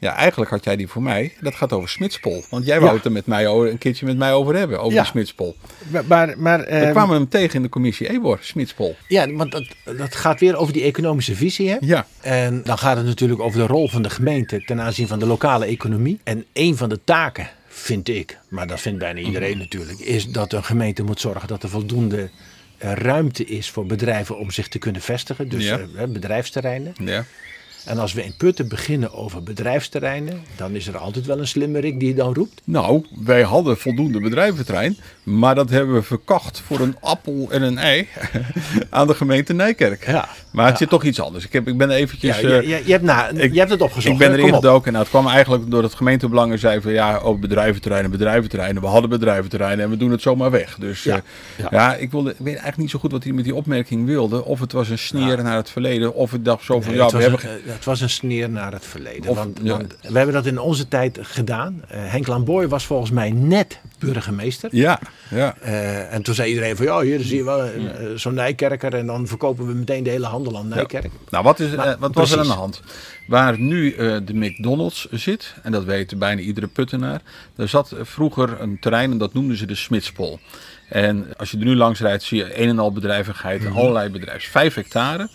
[0.00, 1.32] Ja, eigenlijk had jij die voor mij.
[1.40, 2.44] Dat gaat over Smidspol.
[2.50, 4.98] Want jij wou het er met mij over, een keertje met mij over hebben, over
[4.98, 5.56] die Smidspol.
[5.88, 8.96] Maar, maar, maar, We eh, kwamen hem tegen in de commissie Ebor, Smidspol.
[9.08, 11.68] ja, want dat, dat gaat weer over die economische visie.
[11.70, 11.76] Hè?
[11.80, 15.18] Ja, En dan gaat het natuurlijk over de rol van de gemeente ten aanzien van
[15.18, 16.20] de lokale economie.
[16.24, 20.52] En een van de taken, vind ik, maar dat vindt bijna iedereen natuurlijk, is dat
[20.52, 22.30] een gemeente moet zorgen dat er voldoende
[22.78, 25.48] eh, ruimte is voor bedrijven om zich te kunnen vestigen.
[25.48, 25.78] Dus Ja.
[25.96, 26.92] eh, bedrijfsterreinen.
[27.04, 27.24] ja.
[27.88, 32.00] En als we in Putten beginnen over bedrijfsterreinen, dan is er altijd wel een slimmerik
[32.00, 32.60] die dan roept.
[32.64, 34.96] Nou, wij hadden voldoende bedrijventerrein.
[35.22, 38.08] Maar dat hebben we verkocht voor een appel en een ei
[38.90, 40.06] aan de gemeente Nijkerk.
[40.06, 40.28] Ja.
[40.50, 40.78] Maar het Ja.
[40.78, 41.44] zit toch iets anders.
[41.44, 42.40] Ik, heb, ik ben eventjes...
[42.40, 44.12] Ja, eh, je, je, je hebt, na, ik- je hebt het opgezocht.
[44.12, 44.92] Ik ben erin gedoken.
[44.92, 46.58] Nou, het kwam eigenlijk door het gemeentebelang.
[46.58, 48.82] zei van ja, over bedrijventerreinen, bedrijventerreinen.
[48.82, 50.76] We hadden bedrijventerreinen en we doen het zomaar weg.
[50.78, 51.20] Dus Ja,
[51.56, 51.94] ja, ja.
[51.94, 54.44] ik, wilde, ik weet eigenlijk niet zo goed wat hij met die opmerking wilde.
[54.44, 56.14] Of het was een sneer naar het verleden.
[56.14, 57.40] Of het dacht zo van Nee, ja, we hebben...
[57.42, 59.30] een, eh, het was een sneer naar het verleden.
[59.30, 59.70] Of- want, ja.
[59.76, 61.82] want we hebben dat in onze tijd gedaan.
[61.88, 64.68] Eh, Henk Lamboy was volgens mij net burgemeester.
[64.72, 64.98] Ja,
[65.30, 65.56] ja.
[65.60, 68.94] Eh, en toen zei iedereen van ja, hier zie je wel een, eh, zo'n Nijkerker.
[68.94, 71.10] En dan verkopen we meteen de hele handel aan Nijkerk.
[71.30, 72.82] Nou, wat, is, wat was er aan de hand?
[73.26, 77.20] Waar nu de McDonald's zit, en dat weet bijna iedere puttenaar,
[77.56, 80.38] daar zat vroeger een terrein en dat noemden ze de Smidspol.
[80.88, 83.76] En als je er nu langs rijdt, zie je een en al bedrijvigheid, Mhm.
[83.76, 84.50] allerlei bedrijven.
[84.50, 85.28] Vijf hectare.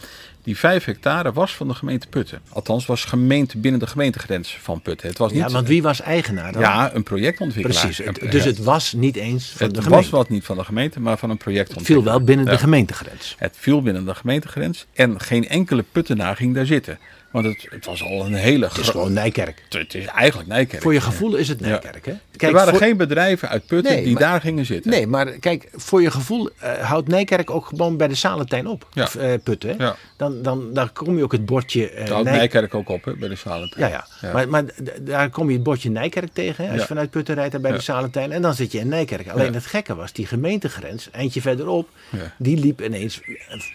[0.44, 2.42] Die vijf hectare was van de gemeente Putten.
[2.50, 5.08] Althans, was gemeente binnen de gemeentegrens van Putten.
[5.10, 6.62] Het was niet, Ja, want wie was eigenaar dan?
[6.62, 7.82] Ja, een projectontwikkelaar.
[7.86, 8.06] Precies.
[8.06, 10.16] Het- dus het was niet eens van het de was gemeente.
[10.16, 12.02] wat niet van de gemeente, maar van een Het projectontwikkelaar.
[12.04, 12.52] viel wel binnen Ja.
[12.52, 13.36] de gemeentegrens.
[13.38, 16.98] Het viel binnen de gemeentegrens en geen enkele puttenaar ging daar zitten.
[17.32, 19.64] Want het, het was al een hele Het is gewoon Nijkerk.
[19.70, 20.82] Het is eigenlijk Nijkerk.
[20.82, 22.06] Voor je gevoel is het Nijkerk.
[22.06, 22.14] Hè?
[22.38, 24.92] Er waren voor- geen bedrijven uit Putten Nee, die maar- daar gingen zitten.
[24.92, 28.88] Nee, maar kijk, voor je gevoel eh, houdt Nijkerk ook gewoon bij de Salentijn op.
[28.94, 29.04] Ja.
[29.04, 29.76] Of, eh, Putten.
[29.78, 29.96] Ja.
[30.18, 33.16] Dan, dan, dan kom je ook het bordje Daar houdt Nij- Nijkerk ook op hè,
[33.16, 33.92] bij de Salentijn.
[33.92, 34.32] Ja, ja.
[34.34, 34.64] Maar, maar
[35.02, 36.66] daar kom je het bordje Nijkerk tegen.
[36.66, 38.32] Hè, als je vanuit Putten rijdt en bij de Salentijn.
[38.32, 39.30] En dan zit je in Nijkerk.
[39.30, 41.90] Alleen het gekke was, die gemeentegrens, eindje verderop,
[42.38, 43.22] die liep ineens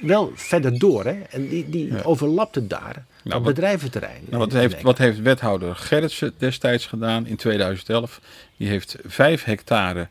[0.01, 1.05] wel verder door.
[1.05, 1.17] Hè?
[1.31, 4.21] En die, die overlapte daar Nou, op bedrijventerrein.
[4.27, 8.21] Nou, wat, heeft, wat heeft wethouder Gerritsen destijds gedaan in 2011?
[8.59, 10.09] Die heeft 5 hectare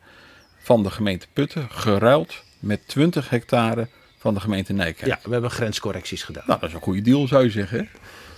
[0.57, 5.07] van de gemeente Putten geruild met 20 hectare van de gemeente Nijkerk.
[5.07, 6.43] Ja, we hebben grenscorrecties gedaan.
[6.47, 7.77] Nou, dat is een goede deal zou je zeggen.
[7.77, 7.86] hè?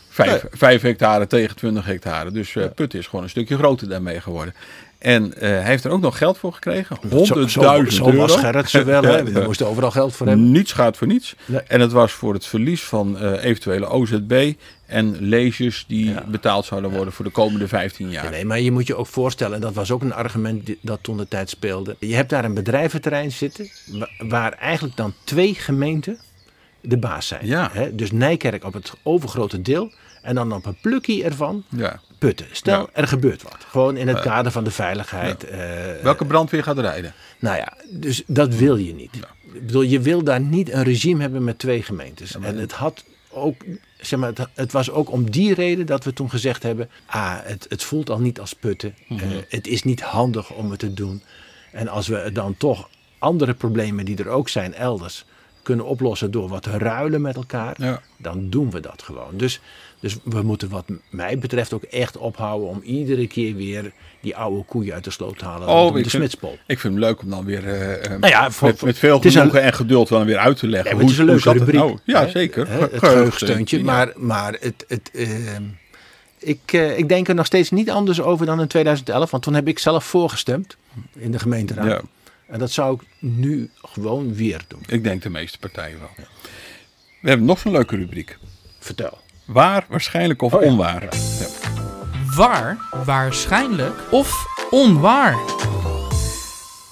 [0.10, 2.32] Vijf, vijf hectare tegen 20 hectare.
[2.32, 4.54] Dus eh Putten is gewoon een stukje groter daarmee geworden.
[5.00, 6.98] En eh, hij heeft er ook nog geld voor gekregen.
[7.04, 7.62] 100.000 zo, zo,
[8.06, 8.16] euro.
[8.18, 9.04] was Gerritsen wel.
[9.04, 9.24] Hè?
[9.24, 10.52] We moesten overal geld voor hebben.
[10.52, 11.36] Niets gaat voor niets.
[11.46, 11.60] Nee.
[11.62, 14.54] En het was voor het verlies van eh, eventuele OZB
[14.86, 16.24] en leges die Ja.
[16.28, 18.24] betaald zouden worden voor de komende 15 jaar.
[18.24, 21.00] Ja, nee, maar je moet je ook voorstellen, en dat was ook een argument dat
[21.02, 21.96] toen de tijd speelde.
[22.00, 26.18] Je hebt daar een bedrijventerrein zitten, wa- waar eigenlijk dan twee gemeenten
[26.82, 27.46] de baas zijn.
[27.46, 27.70] Ja.
[27.74, 27.96] Hè?
[27.96, 32.00] Dus Nijkerk op het overgrote deel en dan op een plukje ervan Ja.
[32.18, 32.46] Putten.
[32.52, 32.88] Stel, Ja.
[32.94, 33.58] er gebeurt wat.
[33.68, 35.44] Gewoon in het kader van de veiligheid.
[35.44, 35.60] eh,
[36.04, 37.14] Welke brandweer gaat rijden?
[37.40, 39.16] nou ja, dus dat wil je niet.
[39.54, 42.36] Ik bedoel, je wil daar niet een regime hebben met twee gemeentes.
[42.36, 43.56] en het had ook,
[44.00, 47.36] zeg maar, het, het was ook om die reden dat we toen gezegd hebben: ah,
[47.44, 48.96] het, het voelt al niet als putten.
[49.08, 49.24] Mhm.
[49.24, 51.22] Eh, het is niet handig om het te doen.
[51.72, 55.26] En als we dan toch andere problemen die er ook zijn elders
[55.64, 58.02] kunnen oplossen door wat te ruilen met elkaar, Ja.
[58.18, 59.38] dan doen we dat gewoon.
[59.38, 59.60] Dus,
[60.00, 64.64] dus we moeten wat mij betreft ook echt ophouden om iedere keer weer die oude
[64.64, 66.58] koeien uit de sloot te halen Oh, de smidspol.
[66.68, 69.20] Ik vind het leuk om dan weer eh, eh, Nou ja, voor- met, met veel
[69.20, 70.98] is een- genoegen en geduld dan weer uit te leggen.
[70.98, 71.76] Het is een hoe leuke het rubriek.
[71.80, 71.98] nou?
[72.04, 72.30] Ja, hè?
[72.30, 72.68] zeker.
[72.68, 73.84] Hè, Het ja.
[73.84, 75.64] Maar, maar het, het, ehm,
[76.38, 79.32] ik, eh, ik denk er nog steeds niet anders over dan in 2011.
[79.32, 80.78] Want toen heb ik zelf voorgestemd
[81.16, 81.86] in de gemeenteraad.
[81.88, 82.02] Ja,
[82.48, 84.84] En dat zou ik nu gewoon weer doen.
[84.88, 86.10] ik denk de meeste partijen wel.
[87.22, 88.38] We hebben nog zo'n leuke rubriek.
[88.80, 89.18] Vertel.
[89.50, 90.68] Waar, waarschijnlijk of Oh ja.
[90.68, 91.02] onwaar.
[91.04, 91.48] Ja.
[92.36, 95.38] Waar, waarschijnlijk of onwaar.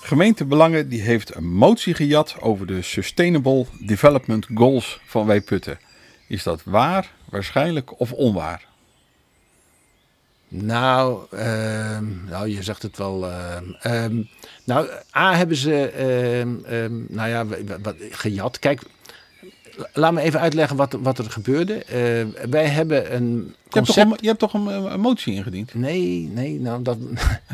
[0.02, 5.80] Gemeente Belangen die heeft een motie gejat over de Sustainable Development Goals van Wijputten.
[6.28, 8.66] Is dat waar, waarschijnlijk of onwaar?
[10.50, 13.32] Nou, ehm, nou, je zegt het wel.
[13.32, 14.22] ehm, ehm,
[14.64, 18.60] nou, A hebben ze, ehm, ehm, nou ja, wa- wa- wat, gejat.
[18.60, 18.82] Kijk,
[19.94, 21.74] laat me even uitleggen wat, wat er gebeurde.
[21.84, 24.12] Eh, wij hebben een Je hebt toch, concept...
[24.12, 25.74] een, je hebt toch een, een motie ingediend?
[25.74, 26.98] Nee, nee, nou dat...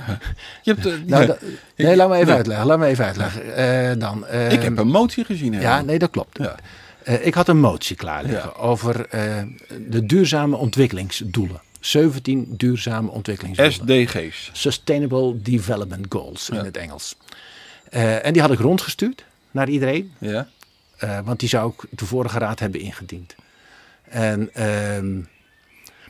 [0.63, 1.39] Je hebt, eh, Nou, dat-
[1.75, 2.36] nee, laat me even nee.
[2.36, 2.65] uitleggen.
[2.67, 3.55] Laat me even uitleggen.
[3.55, 5.53] Eh, dan, ik heb een motie gezien.
[5.53, 6.38] Ja, nee, dat klopt.
[6.38, 6.55] Ja.
[7.03, 8.62] Eh, ik had een motie klaar liggen Ja.
[8.62, 9.21] over eh,
[9.88, 11.62] de duurzame ontwikkelingsdoelen.
[11.79, 14.07] 17 duurzame ontwikkelingsdoelen.
[14.07, 14.49] SDG's.
[14.53, 16.63] Sustainable Development Goals in Ja.
[16.63, 17.15] het Engels.
[17.89, 20.12] Eh, en die had ik rondgestuurd naar iedereen.
[20.17, 20.47] Ja.
[20.97, 23.36] Eh, want die zou ik de vorige raad hebben ingediend.
[24.10, 25.19] En, ehm,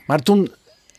[0.06, 0.52] maar toen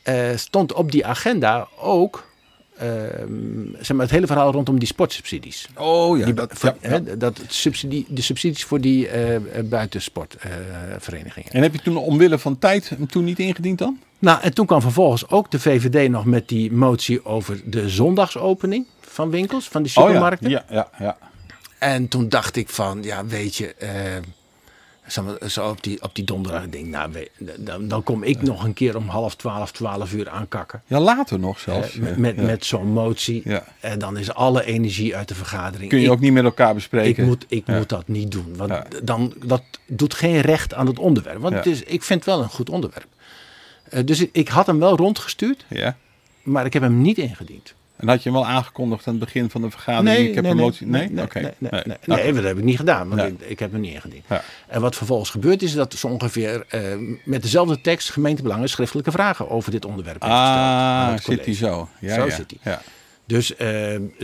[0.04, 2.34] eh, stond op die agenda ook
[2.78, 5.67] ehm, zeg maar het hele verhaal rondom die sportsubsidies.
[5.78, 7.15] Oh ja, Die, dat, voor- ja, hè, ja.
[7.15, 11.52] dat subsidie, de subsidies voor die eh buitensportverenigingen.
[11.52, 14.00] En heb je toen omwille van tijd hem toen niet ingediend dan?
[14.19, 18.86] nou, en toen kwam vervolgens ook de VVD nog met die motie over de zondagsopening
[19.02, 20.45] van winkels, van die supermarkten.
[20.48, 21.17] Oh ja, ja, ja.
[21.78, 23.90] En toen dacht ik van, ja, weet je, eh,
[25.48, 27.12] zo op die, op die donderdag, ik denk, nou,
[27.58, 30.82] dan, dan kom ik nog een keer om half twaalf, twaalf uur aankakken.
[30.86, 31.96] Ja, later nog zelfs.
[31.96, 32.42] Eh, met met, Ja.
[32.42, 33.42] met zo'n motie.
[33.44, 33.64] Ja.
[33.80, 35.90] En dan is alle energie uit de vergadering.
[35.90, 37.26] Kun je Ik- ook niet met elkaar Ik, bespreken.
[37.26, 38.56] moet, ik moet dat niet doen.
[38.56, 41.42] Want dan, dat doet geen recht aan het onderwerp.
[41.42, 43.08] Want het is, ik vind het wel een goed onderwerp.
[43.90, 45.98] Eh, dus ik, ik had hem wel rondgestuurd, Ja.
[46.44, 47.74] maar ik heb hem niet ingediend.
[47.98, 50.28] En had je hem wel aangekondigd aan het begin van de vergadering?
[50.28, 50.88] ik heb een motie.
[50.88, 51.40] Nee, nee, Oké.
[51.40, 51.98] nee, nee, Nee.
[52.06, 53.28] nee, nee, dat heb ik niet gedaan, want Ja.
[53.28, 54.24] ik, ik heb hem niet ingediend.
[54.30, 54.42] Ja.
[54.68, 56.82] En wat vervolgens gebeurt is dat zo ongeveer eh,
[57.24, 61.54] met dezelfde tekst gemeentebelangen schriftelijke vragen over dit onderwerp heeft gesteld aan Ah, zit hij
[61.56, 61.90] zo.
[62.00, 62.36] Ja, Zo ja.
[62.36, 62.72] zit hij.
[62.74, 62.82] Ja.
[63.28, 63.70] Dus, eh,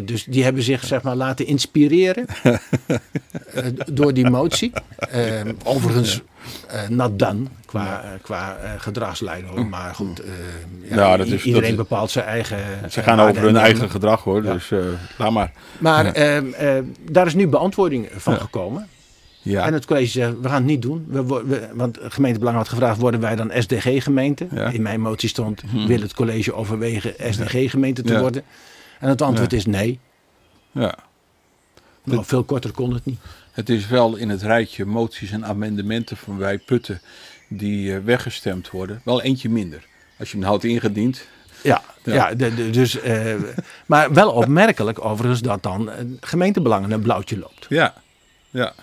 [0.03, 4.71] dus die hebben zich zeg maar laten inspireren eh, door die motie.
[4.97, 6.21] Eh, overigens
[6.67, 9.65] eh not done qua, eh, qua gedragslijn hoor.
[9.65, 10.31] Maar goed, eh,
[10.95, 12.57] ja, dat is- iedereen dat bepaalt zijn eigen...
[12.89, 14.43] Ze gaan over hun en eigen gedrag hoor.
[14.43, 14.53] Ja.
[14.53, 14.71] Dus
[15.17, 15.51] laat maar.
[15.77, 18.39] Maar ehm, daar is nu beantwoording van Ja.
[18.39, 18.87] gekomen.
[19.43, 19.65] Ja.
[19.65, 21.05] En het college zegt, we gaan het niet doen.
[21.07, 24.47] We, we- want gemeentebelang had gevraagd, worden wij dan SDG-gemeente?
[24.51, 24.69] Ja.
[24.69, 28.19] In mijn motie stond, wil het college overwegen SDG-gemeente te Ja.
[28.19, 28.43] worden?
[29.01, 29.57] En het antwoord Ja.
[29.57, 29.99] is nee.
[30.71, 30.95] ja.
[32.03, 33.19] Nou, veel korter kon het niet.
[33.51, 37.01] Het is wel in het rijtje moties en amendementen van wij putten
[37.49, 39.01] die eh, weggestemd worden.
[39.05, 39.85] Wel eentje minder.
[40.19, 41.27] Als je hem houdt ingediend.
[41.63, 42.13] Ja, Ja.
[42.13, 42.33] ja.
[42.35, 43.35] de- de- dus, eh,
[43.85, 47.65] maar wel opmerkelijk overigens dat dan eh, gemeentebelangen een blauwtje loopt.
[47.69, 47.93] Ja.
[48.49, 48.73] Ja.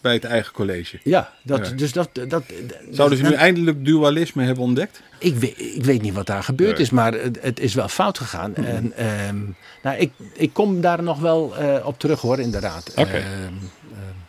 [0.00, 0.98] Bij het eigen college.
[1.02, 1.74] Ja, dat, Ja.
[1.74, 2.08] dus dat...
[2.28, 2.42] dat
[2.90, 5.02] Zouden ze nu eindelijk dualisme hebben ontdekt?
[5.18, 6.80] Ik weet, ik weet niet wat daar gebeurd Nee.
[6.80, 8.54] is, maar het, het is wel fout gegaan.
[8.54, 9.38] En, ehm,
[9.82, 12.90] nou, ik, ik kom daar nog wel eh, op terug hoor, inderdaad.
[12.90, 13.02] Oké.
[13.16, 13.54] Ehm,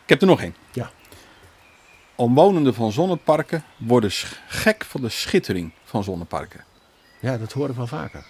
[0.02, 0.54] Ik heb er nog één.
[0.72, 0.90] Ja.
[2.14, 4.10] Omwonenden van zonneparken worden
[4.48, 6.64] gek van de schittering van zonneparken.
[7.20, 8.24] ja, dat horen we wel vaker.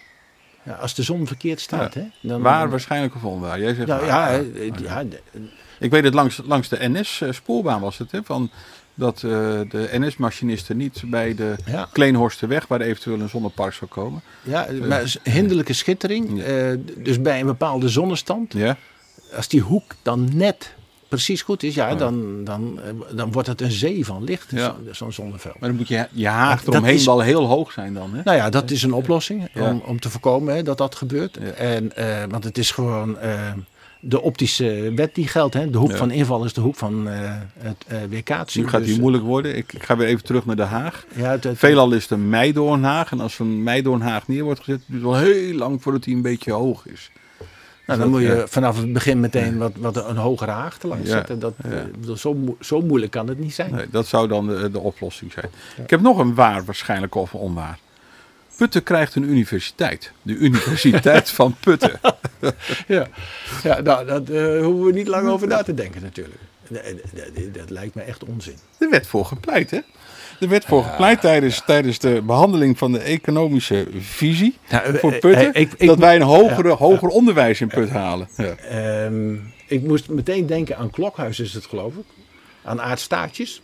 [0.65, 2.01] Ja, als de zon verkeerd staat, Ja.
[2.01, 2.29] hè?
[2.29, 3.61] Dan, Waar waarschijnlijk of onwaar?
[3.61, 4.33] Jij zegt Nou, waar.
[4.33, 5.21] ja, eh, ja, de-
[5.83, 8.11] Ik weet het, langs, langs de NS-spoorbaan was het.
[8.11, 8.51] Hè, van
[8.95, 9.21] dat eh,
[9.69, 14.23] de NS-machinisten niet bij de ja, Kleinhorstenweg, waar eventueel een zonnepark zou komen.
[14.43, 16.37] ja, maar s- hinderlijke schittering.
[16.37, 16.43] Ja.
[16.45, 18.77] eh, dus bij een bepaalde zonnestand, Ja?
[19.37, 20.75] als die hoek dan net
[21.09, 21.95] precies goed is, ja, Ja.
[21.95, 24.59] dan, dan, eh, dan wordt het een zee van licht, Ja.
[24.85, 25.59] zo- zo'n zonneveld.
[25.61, 28.15] Maar dan moet je, je haag eromheen is- wel heel hoog zijn dan.
[28.15, 28.21] Hè?
[28.25, 29.71] Nou ja, dat is een oplossing Ja.
[29.71, 31.37] om, om te voorkomen hè, dat dat gebeurt.
[31.55, 33.53] En, eh, want het is gewoon eh,
[34.05, 35.55] de optische wet die geldt.
[35.55, 35.71] Hè.
[35.71, 35.97] De hoek Ja.
[35.97, 37.15] van inval is de hoek van eh,
[37.59, 38.65] het eh weerkaatsing.
[38.65, 39.57] Nu gaat het Dus, hier moeilijk worden.
[39.57, 41.05] Ik, ik ga weer even terug naar De Haag.
[41.15, 43.11] Ja, het, het- Veelal is het een meidoornhaag.
[43.13, 46.23] En als een meidoornhaag neer wordt gezet, duurt het wel heel lang voordat hij een
[46.23, 47.11] beetje hoog is.
[47.87, 51.09] Nou, dan dat- moet je vanaf het begin meteen wat, wat een hogere haagte langs
[51.09, 51.39] Ja, zetten.
[51.39, 53.75] Dat, eh, zo, zo moeilijk kan het niet zijn.
[53.75, 55.47] Nee, dat zou dan de, de oplossing zijn.
[55.85, 57.79] Ik heb nog een waar waarschijnlijk of onwaar.
[58.57, 60.13] Putten krijgt een universiteit.
[60.23, 62.01] De Universiteit van Putten.
[62.87, 63.07] Ja,
[63.63, 66.39] ja nou, daar hoeven we niet lang over na te denken natuurlijk.
[66.69, 66.83] Dat,
[67.35, 68.57] dat- dat lijkt me echt onzin.
[68.79, 69.79] Er werd voor gepleit, hè?
[70.41, 75.13] Er werd voor gepleit tijdens, tijdens de behandeling van de economische visie Ja, eh, voor
[75.13, 75.55] eh, Putten.
[75.55, 78.29] ik- ik- dat wij een hogere, hoger onderwijs in Put halen.
[78.37, 78.55] Ja.
[78.55, 79.35] Ehm,
[79.67, 82.05] ik moest meteen denken aan Klokhuis is het geloof ik.
[82.65, 83.63] Aan Aard Staartjes.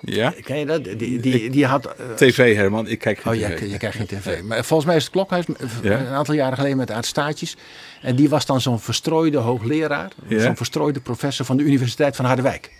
[0.00, 0.34] Ja?
[0.42, 0.84] Ken je dat?
[0.84, 1.86] Die, die, die had...
[1.86, 3.60] eh, TV Herman, ik kijk geen Oh, tv.
[3.60, 4.42] je, je krijgt geen tv.
[4.42, 5.44] Maar volgens mij is het Klokhuis
[5.82, 5.98] Ja.
[5.98, 7.56] een aantal jaren geleden met Aard Staartjes.
[8.02, 10.10] En die was dan zo'n verstrooide hoogleraar.
[10.28, 10.40] Ja.
[10.42, 12.70] Zo'n verstrooide professor van de Universiteit van Harderwijk.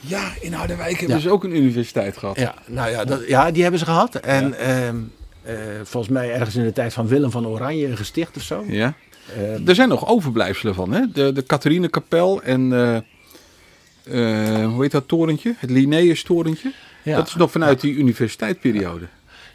[0.00, 1.22] Ja, in Harderwijk hebben Ja.
[1.22, 2.38] ze ook een universiteit gehad.
[2.38, 4.14] Ja, nou ja, dat, ja die hebben ze gehad.
[4.14, 4.96] En ehm,
[5.42, 8.64] eh, volgens mij ergens in de tijd van Willem van Oranje gesticht of zo.
[8.66, 8.94] Ja.
[9.36, 11.00] Ehm, Er zijn nog overblijfselen van, hè?
[11.12, 12.96] De, de en eh,
[14.72, 15.54] hoe heet dat torentje?
[15.58, 16.72] Het Linnaeus-torentje.
[17.02, 17.16] ja.
[17.16, 19.06] Dat is nog vanuit die universiteitsperiode.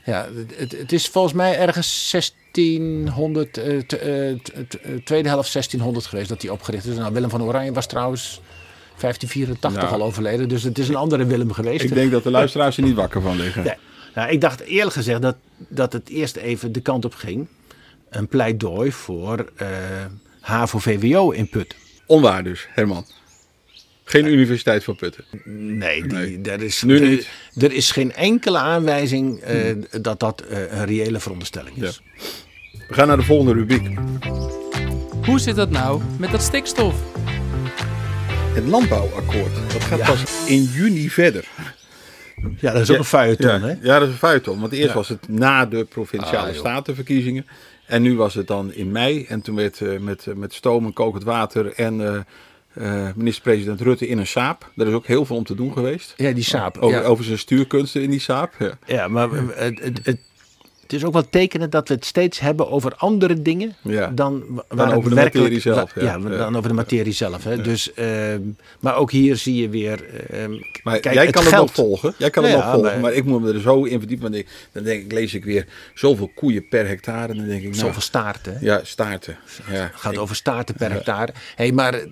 [0.06, 4.38] Ja, het- het, is volgens mij ergens 1600, eh, eh, eh,
[5.04, 6.96] tweede helft 1600 geweest dat die opgericht is.
[6.96, 8.42] Nou, Willem van Oranje was trouwens
[8.98, 9.94] 1584 Nou.
[10.02, 11.84] al overleden, dus het is een andere Willem geweest.
[11.84, 13.64] Ik denk dat de luisteraars er niet wakker van liggen.
[13.64, 13.74] Nee.
[14.16, 17.48] Nou, ik dacht eerlijk gezegd dat, dat het eerst even de kant op ging.
[18.10, 19.68] Een pleidooi voor eh
[20.40, 21.76] HAVO-VWO in Put.
[22.06, 23.06] Onwaar dus, Herman.
[24.04, 25.24] Geen universiteit van Putten.
[25.78, 27.30] Nee, die, Er, is, Nu er, niet.
[27.64, 32.02] er is geen enkele aanwijzing eh, dat dat eh, een reële veronderstelling is.
[32.88, 33.98] We gaan naar de volgende rubriek.
[35.26, 36.96] Hoe zit dat nou met dat stikstof?
[38.54, 39.54] Het landbouwakkoord.
[39.74, 41.48] Dat gaat pas in juni verder.
[42.60, 43.76] Ja, dat is ook een feuilleton, ja, hè?
[43.82, 44.60] ja, dat is een feuilleton.
[44.60, 44.94] Want eerst Ja.
[44.94, 47.46] was het na de provinciale Ah, statenverkiezingen.
[47.86, 49.26] En nu was het dan in mei.
[49.26, 52.26] En toen werd eh, met, met stoom en kokend water en
[52.74, 54.72] eh, minister-president Rutte in een saap.
[54.76, 56.14] Daar is ook heel veel om te doen geweest.
[56.18, 56.78] Ja, die saap.
[56.78, 57.06] Over, ja.
[57.06, 58.54] over zijn stuurkunsten in die saap.
[58.60, 58.78] Ja.
[58.86, 60.20] ja, maar het, het, het,
[60.94, 64.08] het is ook wel tekenend dat we het steeds hebben over andere dingen Ja.
[64.08, 66.18] dan, wa- waar Dan over de materie zelf, ja.
[66.18, 67.44] Dan over de materie zelf.
[67.44, 67.62] Hè.
[67.62, 68.42] Dus, ehm,
[68.80, 70.06] maar ook hier zie je weer.
[70.30, 70.52] ehm,
[70.84, 72.14] Maar kijk, jij kan het nog volgen.
[72.18, 72.82] Jij kan het nog volgen.
[72.82, 74.32] maar- Maar, ik moet me er zo in verdiepen.
[74.32, 77.32] Want ik, dan denk ik, lees ik weer zoveel koeien per hectare.
[77.32, 78.54] En dan denk ik, nou, Zoveel staarten.
[78.54, 78.60] hè.
[78.66, 79.38] ja, staarten.
[79.72, 79.74] Ja.
[79.74, 81.34] Het gaat over staarten per hectare.
[81.56, 82.04] Hey, maar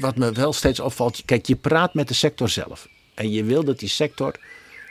[0.00, 1.22] wat me wel steeds opvalt.
[1.24, 2.88] Kijk, je praat met de sector zelf.
[3.14, 4.34] En je wil dat die sector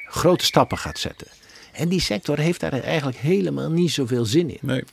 [0.08, 1.28] grote stappen gaat zetten.
[1.73, 4.57] En die sector heeft daar eigenlijk helemaal niet zoveel zin in.
[4.62, 4.83] Nee,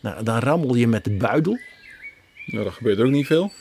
[0.00, 1.58] Nou, dan rammel je met de buidel.
[2.46, 3.52] nou, dat gebeurt ook niet veel.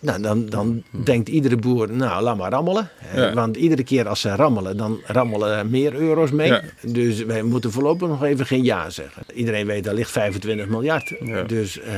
[0.00, 2.88] Nou, dan, dan denkt iedere boer, nou, laat maar rammelen.
[3.14, 3.32] Ja.
[3.34, 6.46] Want iedere keer als ze rammelen, dan rammelen er meer euro's mee.
[6.48, 6.62] Ja.
[6.82, 9.22] Dus wij moeten voorlopig nog even geen ja zeggen.
[9.34, 11.14] Iedereen weet, daar ligt 25 miljard.
[11.24, 11.42] Ja.
[11.42, 11.94] Dus eh,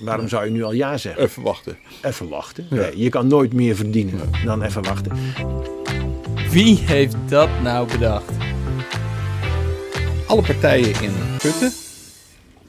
[0.00, 1.22] waarom zou je nu al ja zeggen?
[1.22, 1.76] Even wachten.
[2.02, 2.66] Even wachten.
[2.70, 5.12] Nee, je kan nooit meer verdienen dan even wachten.
[6.50, 8.32] Wie heeft dat nou bedacht?
[10.26, 11.72] Alle partijen in Putten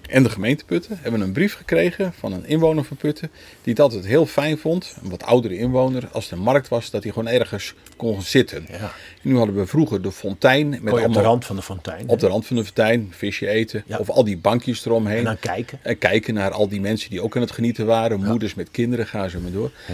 [0.09, 3.31] en de gemeente Putten hebben een brief gekregen van een inwoner van Putten.
[3.61, 6.89] Die het altijd heel fijn vond, een wat oudere inwoner, als er een markt was,
[6.89, 8.65] dat hij gewoon ergens kon zitten.
[8.69, 8.77] Ja.
[8.77, 8.91] En
[9.21, 10.69] nu hadden we vroeger de fontein.
[10.69, 12.07] Met je op de allemaal- rand van de fontein.
[12.09, 13.83] op de rand van de fontein, visje eten.
[13.85, 13.97] Ja.
[13.97, 15.17] Of al die bankjes eromheen.
[15.17, 15.79] En dan kijken.
[15.81, 18.23] En kijken naar al die mensen die ook aan het genieten waren.
[18.23, 19.71] Moeders met kinderen, gaan ze maar door.
[19.87, 19.93] Ja.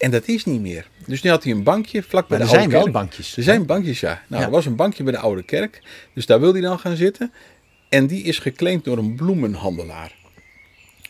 [0.00, 0.88] En dat is niet meer.
[1.06, 2.92] Dus nu had hij een bankje vlak bij Maar de er oude zijn wel kerk.
[3.06, 3.36] bankjes.
[3.36, 4.22] Er zijn bankjes, ja.
[4.26, 4.46] Nou, Ja.
[4.48, 5.82] er was een bankje bij de oude kerk.
[6.14, 7.32] Dus daar wil hij dan gaan zitten.
[7.88, 10.14] En die is geclaimd door een bloemenhandelaar.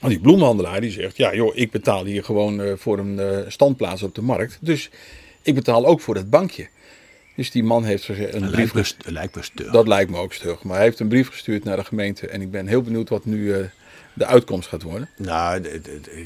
[0.00, 3.38] Want die bloemenhandelaar die zegt, ja joh, ik betaal hier gewoon eh, voor een eh,
[3.48, 4.58] standplaats op de markt.
[4.60, 4.90] Dus
[5.42, 6.68] ik betaal ook voor dat bankje.
[7.36, 9.70] Dus die man heeft een Dat brief lijkt me, st- lijkt me stug.
[9.72, 10.62] dat lijkt me ook stug.
[10.62, 12.28] Maar hij heeft een brief gestuurd naar de gemeente.
[12.28, 13.64] En ik ben heel benieuwd wat nu eh,
[14.20, 15.08] de uitkomst gaat worden.
[15.16, 15.60] Nou,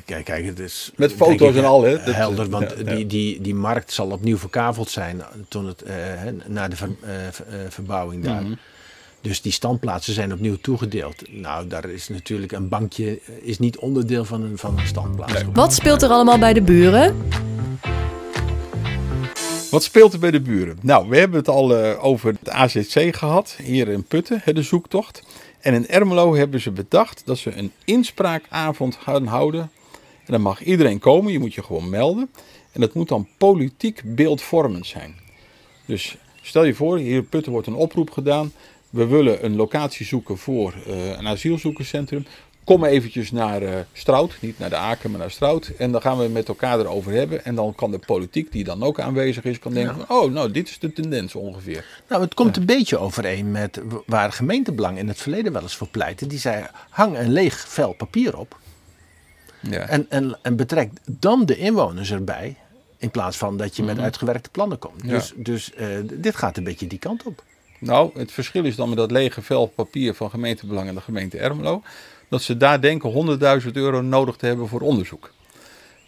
[0.05, 0.91] kijk, kijk, het is...
[0.97, 2.05] Met foto's en al, hè?
[2.05, 2.95] Dat- helder, want ja, ja.
[2.95, 6.97] Die, die, die markt zal opnieuw verkaveld zijn toen het, eh, hè, na de ver-
[7.01, 8.43] eh, ver- eh, verbouwing daar.
[8.43, 8.53] Mhm.
[9.21, 11.23] Dus die standplaatsen zijn opnieuw toegedeeld.
[11.31, 15.43] Nou, daar is natuurlijk een bankje eh, is niet onderdeel van een, van een standplaats.
[15.53, 17.17] Wat speelt er allemaal bij de buren?
[19.71, 20.79] Wat speelt er bij de buren?
[20.83, 23.57] Nou, we hebben het al eh, over het AZC gehad.
[23.63, 25.23] Hier in Putten, hè, de zoektocht.
[25.65, 29.71] En in Ermelo hebben ze bedacht dat ze een inspraakavond gaan houden.
[30.25, 31.33] En dan mag iedereen komen.
[31.33, 32.31] Je moet je gewoon melden.
[32.73, 35.15] En dat moet dan politiek beeldvormend zijn.
[35.87, 38.53] Dus stel je voor, hier in Putten wordt een oproep gedaan.
[38.91, 42.27] We willen een locatie zoeken voor eh, een asielzoekerscentrum.
[42.65, 45.73] Kom eventjes naar eh Strout, niet naar de Aken, maar naar Strout.
[45.79, 47.45] En dan gaan we het met elkaar erover hebben.
[47.45, 50.51] En dan kan de politiek, die dan ook aanwezig is, kan denken: van, oh, nou,
[50.51, 51.85] dit is de tendens ongeveer.
[52.09, 55.89] Nou, het komt een beetje overeen met waar gemeentebelang in het verleden wel eens voor
[55.89, 56.27] pleitte.
[56.27, 58.59] Die zei, hang een leeg vel papier op.
[59.61, 59.89] Ja.
[59.89, 62.57] En, en, en betrek dan de inwoners erbij.
[62.99, 65.03] In plaats van dat je met uitgewerkte plannen komt.
[65.03, 65.09] Mhm.
[65.09, 67.43] Dus, dus eh, dit gaat een beetje die kant op.
[67.79, 71.39] Nou, het verschil is dan met dat lege vel papier van gemeentebelang en de gemeente
[71.39, 71.83] Ermelo.
[72.35, 75.31] Dat ze daar denken 100.000 euro nodig te hebben voor onderzoek.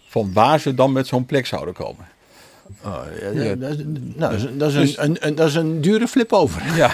[0.08, 2.06] Van waar ze dan met zo'n plek zouden komen.
[2.84, 3.54] Oh, ja, Ja.
[3.54, 3.84] Dat, is,
[4.14, 6.62] nou, dat Dus- een, een, een, dat is een dure flip over.
[6.76, 6.90] Ja,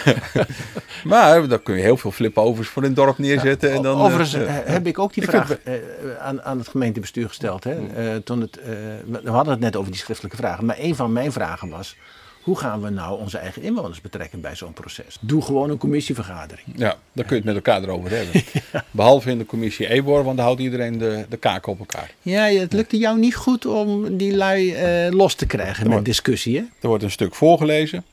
[1.04, 3.72] maar dan kun je heel veel flipovers voor in het dorp neerzetten.
[3.72, 4.40] en dan, eh, Overigens ja.
[4.40, 5.74] eh, heb ik ook die Ik vraag vind eh,
[6.20, 7.64] aan, aan het gemeentebestuur gesteld.
[7.64, 7.86] Hè?
[7.86, 8.64] Eh, toen het, eh,
[9.06, 10.64] we we hadden het net over die schriftelijke vragen.
[10.64, 11.96] Maar een van mijn vragen was...
[12.42, 15.16] hoe gaan we nou onze eigen inwoners betrekken bij zo'n proces?
[15.20, 16.66] Doe gewoon een commissievergadering.
[16.76, 18.42] Ja, daar kun je het met elkaar erover hebben.
[18.90, 22.10] Behalve in de commissie EBOR, want dan houdt iedereen de, de kaak op elkaar.
[22.22, 26.04] Ja, het lukte jou niet goed om die lui eh, los te krijgen met wordt-
[26.04, 26.56] discussie.
[26.56, 26.62] Hè?
[26.80, 28.04] Er wordt een stuk voorgelezen.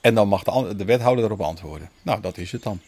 [0.00, 1.90] En dan mag de, de wethouder erop antwoorden.
[2.02, 2.80] Nou, dat is het dan.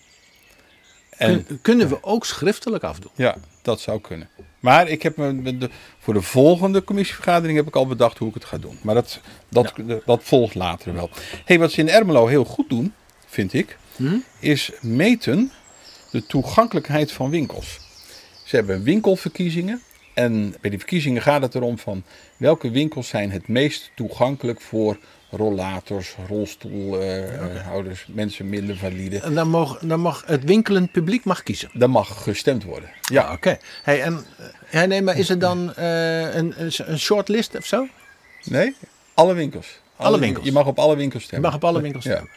[1.11, 3.11] En Kun- kunnen we ook schriftelijk afdoen?
[3.15, 4.29] ja, dat zou kunnen.
[4.65, 8.35] Maar ik heb me de, voor de volgende commissievergadering heb ik al bedacht hoe ik
[8.35, 8.79] het ga doen.
[8.83, 9.73] Maar dat, dat,
[10.05, 11.11] dat volgt later wel.
[11.45, 12.95] hey, wat ze in Ermelo heel goed doen,
[13.27, 13.79] vind ik,
[14.39, 15.53] is meten
[16.11, 17.81] de toegankelijkheid van winkels.
[18.45, 19.83] Ze hebben winkelverkiezingen.
[20.15, 22.03] En bij die verkiezingen gaat het erom van
[22.37, 24.99] welke winkels zijn het meest toegankelijk voor
[25.37, 29.19] rollators, rolstoelhouders, mensen minder valide.
[29.19, 31.71] En dan, mag, dan mag het winkelend publiek mag kiezen.
[31.73, 32.89] Daar mag gestemd worden.
[33.01, 33.59] Ja, Ja, oké.
[33.83, 34.45] Hey, en, eh,
[34.81, 36.55] ja, nee, maar is er dan eh, een,
[36.87, 37.87] een, shortlist of zo?
[38.45, 38.77] nee?
[39.15, 39.81] Alle winkels.
[39.97, 40.45] Alle winkels.
[40.45, 41.51] Je mag op alle winkels Je stemmen.
[41.51, 42.11] mag op alle winkels Ja.
[42.11, 42.33] stemmen.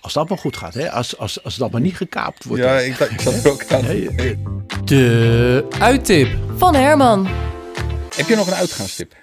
[0.00, 0.90] Als dat maar goed gaat, hè?
[0.90, 2.62] Als, als, als dat maar niet gekaapt wordt.
[2.62, 3.84] Ja, ik, ik zat er ook aan.
[4.84, 6.28] De uittip.
[6.56, 7.26] Van Herman.
[8.16, 9.14] Heb je nog een uitgaanstip?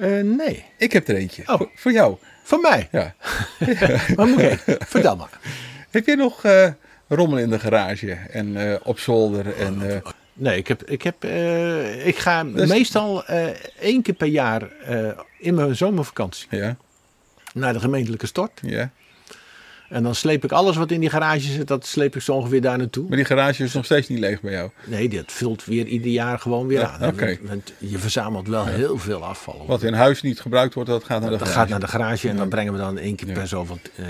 [0.00, 1.42] Eh, nee, Ik heb er eentje.
[1.46, 1.56] Oh.
[1.56, 2.16] Voor, voor jou.
[2.42, 2.88] van mij.
[2.92, 3.14] Ja.
[4.16, 4.62] Maar moet ik?
[4.78, 5.38] Vertel maar.
[5.90, 6.68] Heb je nog eh,
[7.08, 9.56] rommel in de garage en eh, op zolder?
[9.56, 11.24] En, Nee, ik, heb, ik, heb,
[12.04, 13.24] ik ga Dus- meestal
[13.80, 14.68] één keer per jaar
[15.38, 16.76] in mijn zomervakantie ja,
[17.54, 18.60] naar de gemeentelijke stort.
[18.62, 18.90] ja.
[19.90, 22.60] En dan sleep ik alles wat in die garage zit, dat sleep ik zo ongeveer
[22.60, 23.06] daar naartoe.
[23.08, 24.70] Maar die garage is nog steeds niet leeg bij jou.
[24.84, 27.00] Nee, dat vult weer ieder jaar gewoon weer Ja, aan.
[27.16, 29.64] Want- want je verzamelt wel heel veel afval.
[29.66, 31.58] Wat in huis niet gebruikt wordt, dat gaat naar de dat garage.
[31.60, 34.04] gaat naar de garage en dan brengen we dan één keer per zoveel eh,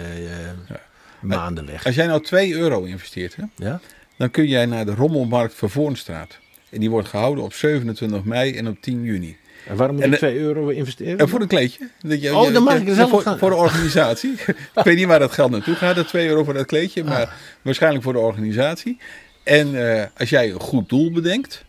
[1.20, 1.86] maanden weg.
[1.86, 3.72] Als jij nou 2 euro investeert, hè,
[4.16, 6.38] dan kun jij naar de Rommelmarkt Vervoornstraat.
[6.70, 9.36] En die wordt gehouden op 27 mei en op 10 juni.
[9.66, 11.18] En waarom moet En ik de- 2 euro investeren?
[11.18, 11.88] En voor een kleedje.
[12.02, 13.38] Dat je, Oh, dan mag ik er zelf voor, gaan.
[13.38, 14.32] voor de organisatie.
[14.76, 17.04] ik weet niet waar dat geld naartoe gaat, dat 2 euro voor dat kleedje.
[17.04, 18.98] Maar waarschijnlijk voor de organisatie.
[19.44, 21.64] En eh, als jij een goed doel bedenkt,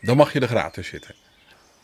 [0.00, 1.14] dan mag je er gratis zitten.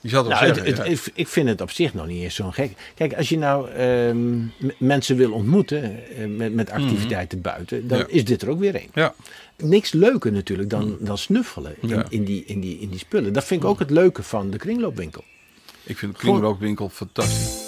[0.01, 0.93] Je zat op Nou, het, zeggen, het- ja.
[0.93, 2.73] ik- ik vind het op zich nog niet eens zo'n gek.
[2.95, 4.39] Kijk, als je nou ehm,
[4.79, 5.83] mensen wil ontmoeten
[6.17, 8.05] eh, met, met activiteiten buiten, dan Ja.
[8.09, 8.89] is dit er ook weer één.
[8.95, 9.15] ja.
[9.59, 12.05] Niks leuker natuurlijk dan, dan snuffelen in, Ja.
[12.09, 13.33] in, die, in, die, in die spullen.
[13.33, 15.25] Dat vind ik ook het leuke van de kringloopwinkel.
[15.83, 17.67] Ik vind de kringloopwinkel fantastisch.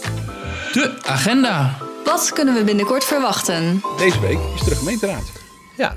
[0.73, 1.79] De agenda.
[2.05, 3.81] Wat kunnen we binnenkort verwachten?
[3.99, 5.33] Deze week is er de gemeenteraad.
[5.77, 5.97] Ja,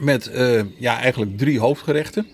[0.00, 2.26] Met eh, ja, eigenlijk drie hoofdgerechten.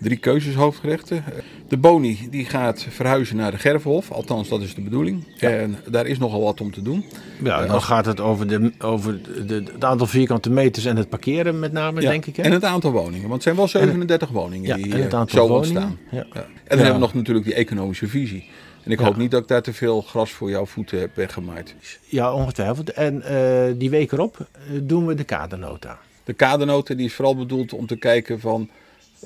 [0.00, 1.24] Drie keuzes hoofdgerechten.
[1.68, 4.10] De Boni die gaat verhuizen naar de Gervenhof.
[4.10, 5.24] Althans, dat is de bedoeling.
[5.38, 7.04] En daar is nogal wat om te doen.
[7.42, 11.58] ja dan gaat het over, de, over de, het aantal vierkante meters en het parkeren
[11.58, 12.36] met name, Ja, denk ik.
[12.36, 12.42] Hè?
[12.42, 13.20] En het aantal woningen.
[13.20, 15.82] Want het zijn wel 37 woningen ja, die en het eh, aantal zo woningen.
[15.82, 15.98] ontstaan.
[16.10, 16.26] Ja.
[16.34, 18.48] En dan hebben we nog natuurlijk die economische visie.
[18.84, 21.74] En ik hoop niet dat ik daar te veel gras voor jouw voeten heb weggemaaid.
[22.04, 22.92] Ja, ongetwijfeld.
[22.92, 25.98] En eh, die week erop eh, doen we de kadernota.
[26.24, 28.68] De kadernota die is vooral bedoeld om te kijken van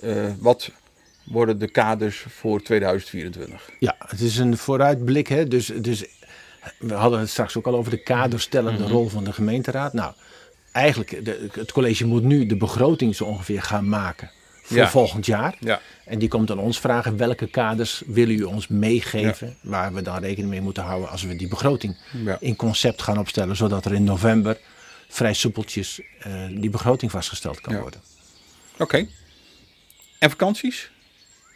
[0.01, 0.71] eh, wat
[1.25, 3.71] worden de kaders voor 2024.
[3.79, 5.27] Ja, het is een vooruitblik.
[5.29, 5.49] Hè?
[5.49, 6.05] Dus, dus
[6.79, 8.93] we hadden het straks ook al over de kaderstellende Mhm.
[8.93, 9.93] rol van de gemeenteraad.
[9.93, 10.13] Nou,
[10.73, 14.31] eigenlijk, de, het college moet nu de begroting zo ongeveer gaan maken
[14.63, 14.89] voor Ja.
[14.89, 15.57] volgend jaar.
[15.61, 15.81] Ja.
[16.05, 19.57] En die komt aan ons vragen welke kaders willen u ons meegeven.
[19.61, 21.97] Waar we dan rekening mee moeten houden als we die begroting
[22.41, 23.57] in concept gaan opstellen.
[23.57, 24.59] Zodat er in november
[25.09, 27.81] vrij soepeltjes eh, die begroting vastgesteld kan Ja.
[27.81, 28.01] worden.
[28.79, 29.07] Oké.
[30.23, 30.91] En vakanties?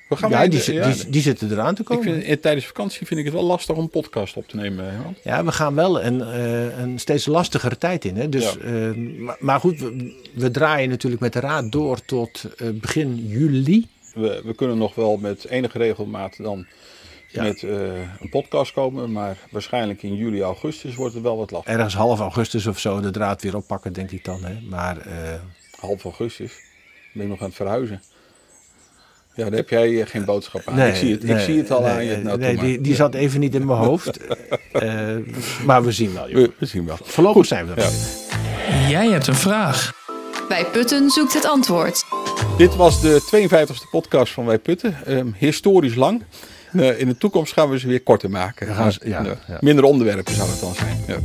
[0.08, 2.02] We gaan Ja, die, zi- ja, die, die zitten eraan te ik komen.
[2.04, 5.16] vind, eh, tijdens vakantie vind ik het wel lastig om een podcast op te nemen.
[5.24, 8.16] Ja, we gaan wel een, eh, een steeds lastigere tijd in.
[8.16, 8.28] Hè?
[8.28, 8.58] Dus, Ja.
[8.60, 13.26] eh, maar, maar goed, we, we draaien natuurlijk met de raad door tot eh, begin
[13.26, 13.86] juli.
[14.14, 16.66] We, we kunnen nog wel met enige regelmaat dan
[17.28, 17.42] Ja.
[17.42, 17.70] met eh,
[18.20, 19.12] een podcast komen.
[19.12, 21.72] Maar waarschijnlijk in juli, augustus wordt het wel wat lastig.
[21.74, 24.44] Ergens half augustus of zo de draad weer oppakken, denk ik dan.
[24.44, 24.60] Hè?
[24.70, 25.34] Maar eh,
[25.80, 26.52] Half augustus
[27.12, 28.02] ben ik nog aan het verhuizen.
[29.36, 30.74] Ja, daar heb jij eh, geen boodschap aan.
[30.74, 32.16] nee, ik, zie het, ik zie het al nee, aan je.
[32.16, 34.18] Nou, nee, die, die zat even niet in mijn hoofd.
[34.72, 35.16] Eh,
[35.64, 36.36] maar we zien wel, joh.
[36.36, 36.96] we, we zien wel.
[37.02, 37.90] Voorlopig zijn we er.
[38.70, 38.88] Ja.
[38.88, 39.92] Jij hebt een vraag.
[40.48, 42.04] Bij Putten zoekt het antwoord.
[42.58, 44.96] Dit was de 52e podcast van Wij Putten.
[45.04, 46.22] Ehm, historisch lang.
[46.72, 48.74] Uh, in de toekomst gaan we ze weer korter maken.
[48.74, 49.58] gaan ze, ja, ja.
[49.60, 51.04] Minder onderwerpen zou het dan zijn.
[51.06, 51.18] Ja.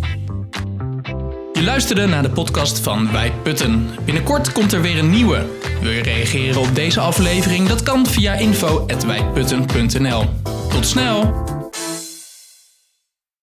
[1.53, 3.89] Je luisterde naar de podcast van Wij Putten.
[4.05, 5.45] Binnenkort komt er weer een nieuwe.
[5.81, 7.67] Wil je reageren op deze aflevering?
[7.67, 10.25] Dat kan via info.wijputten.nl.
[10.69, 11.60] Tot snel!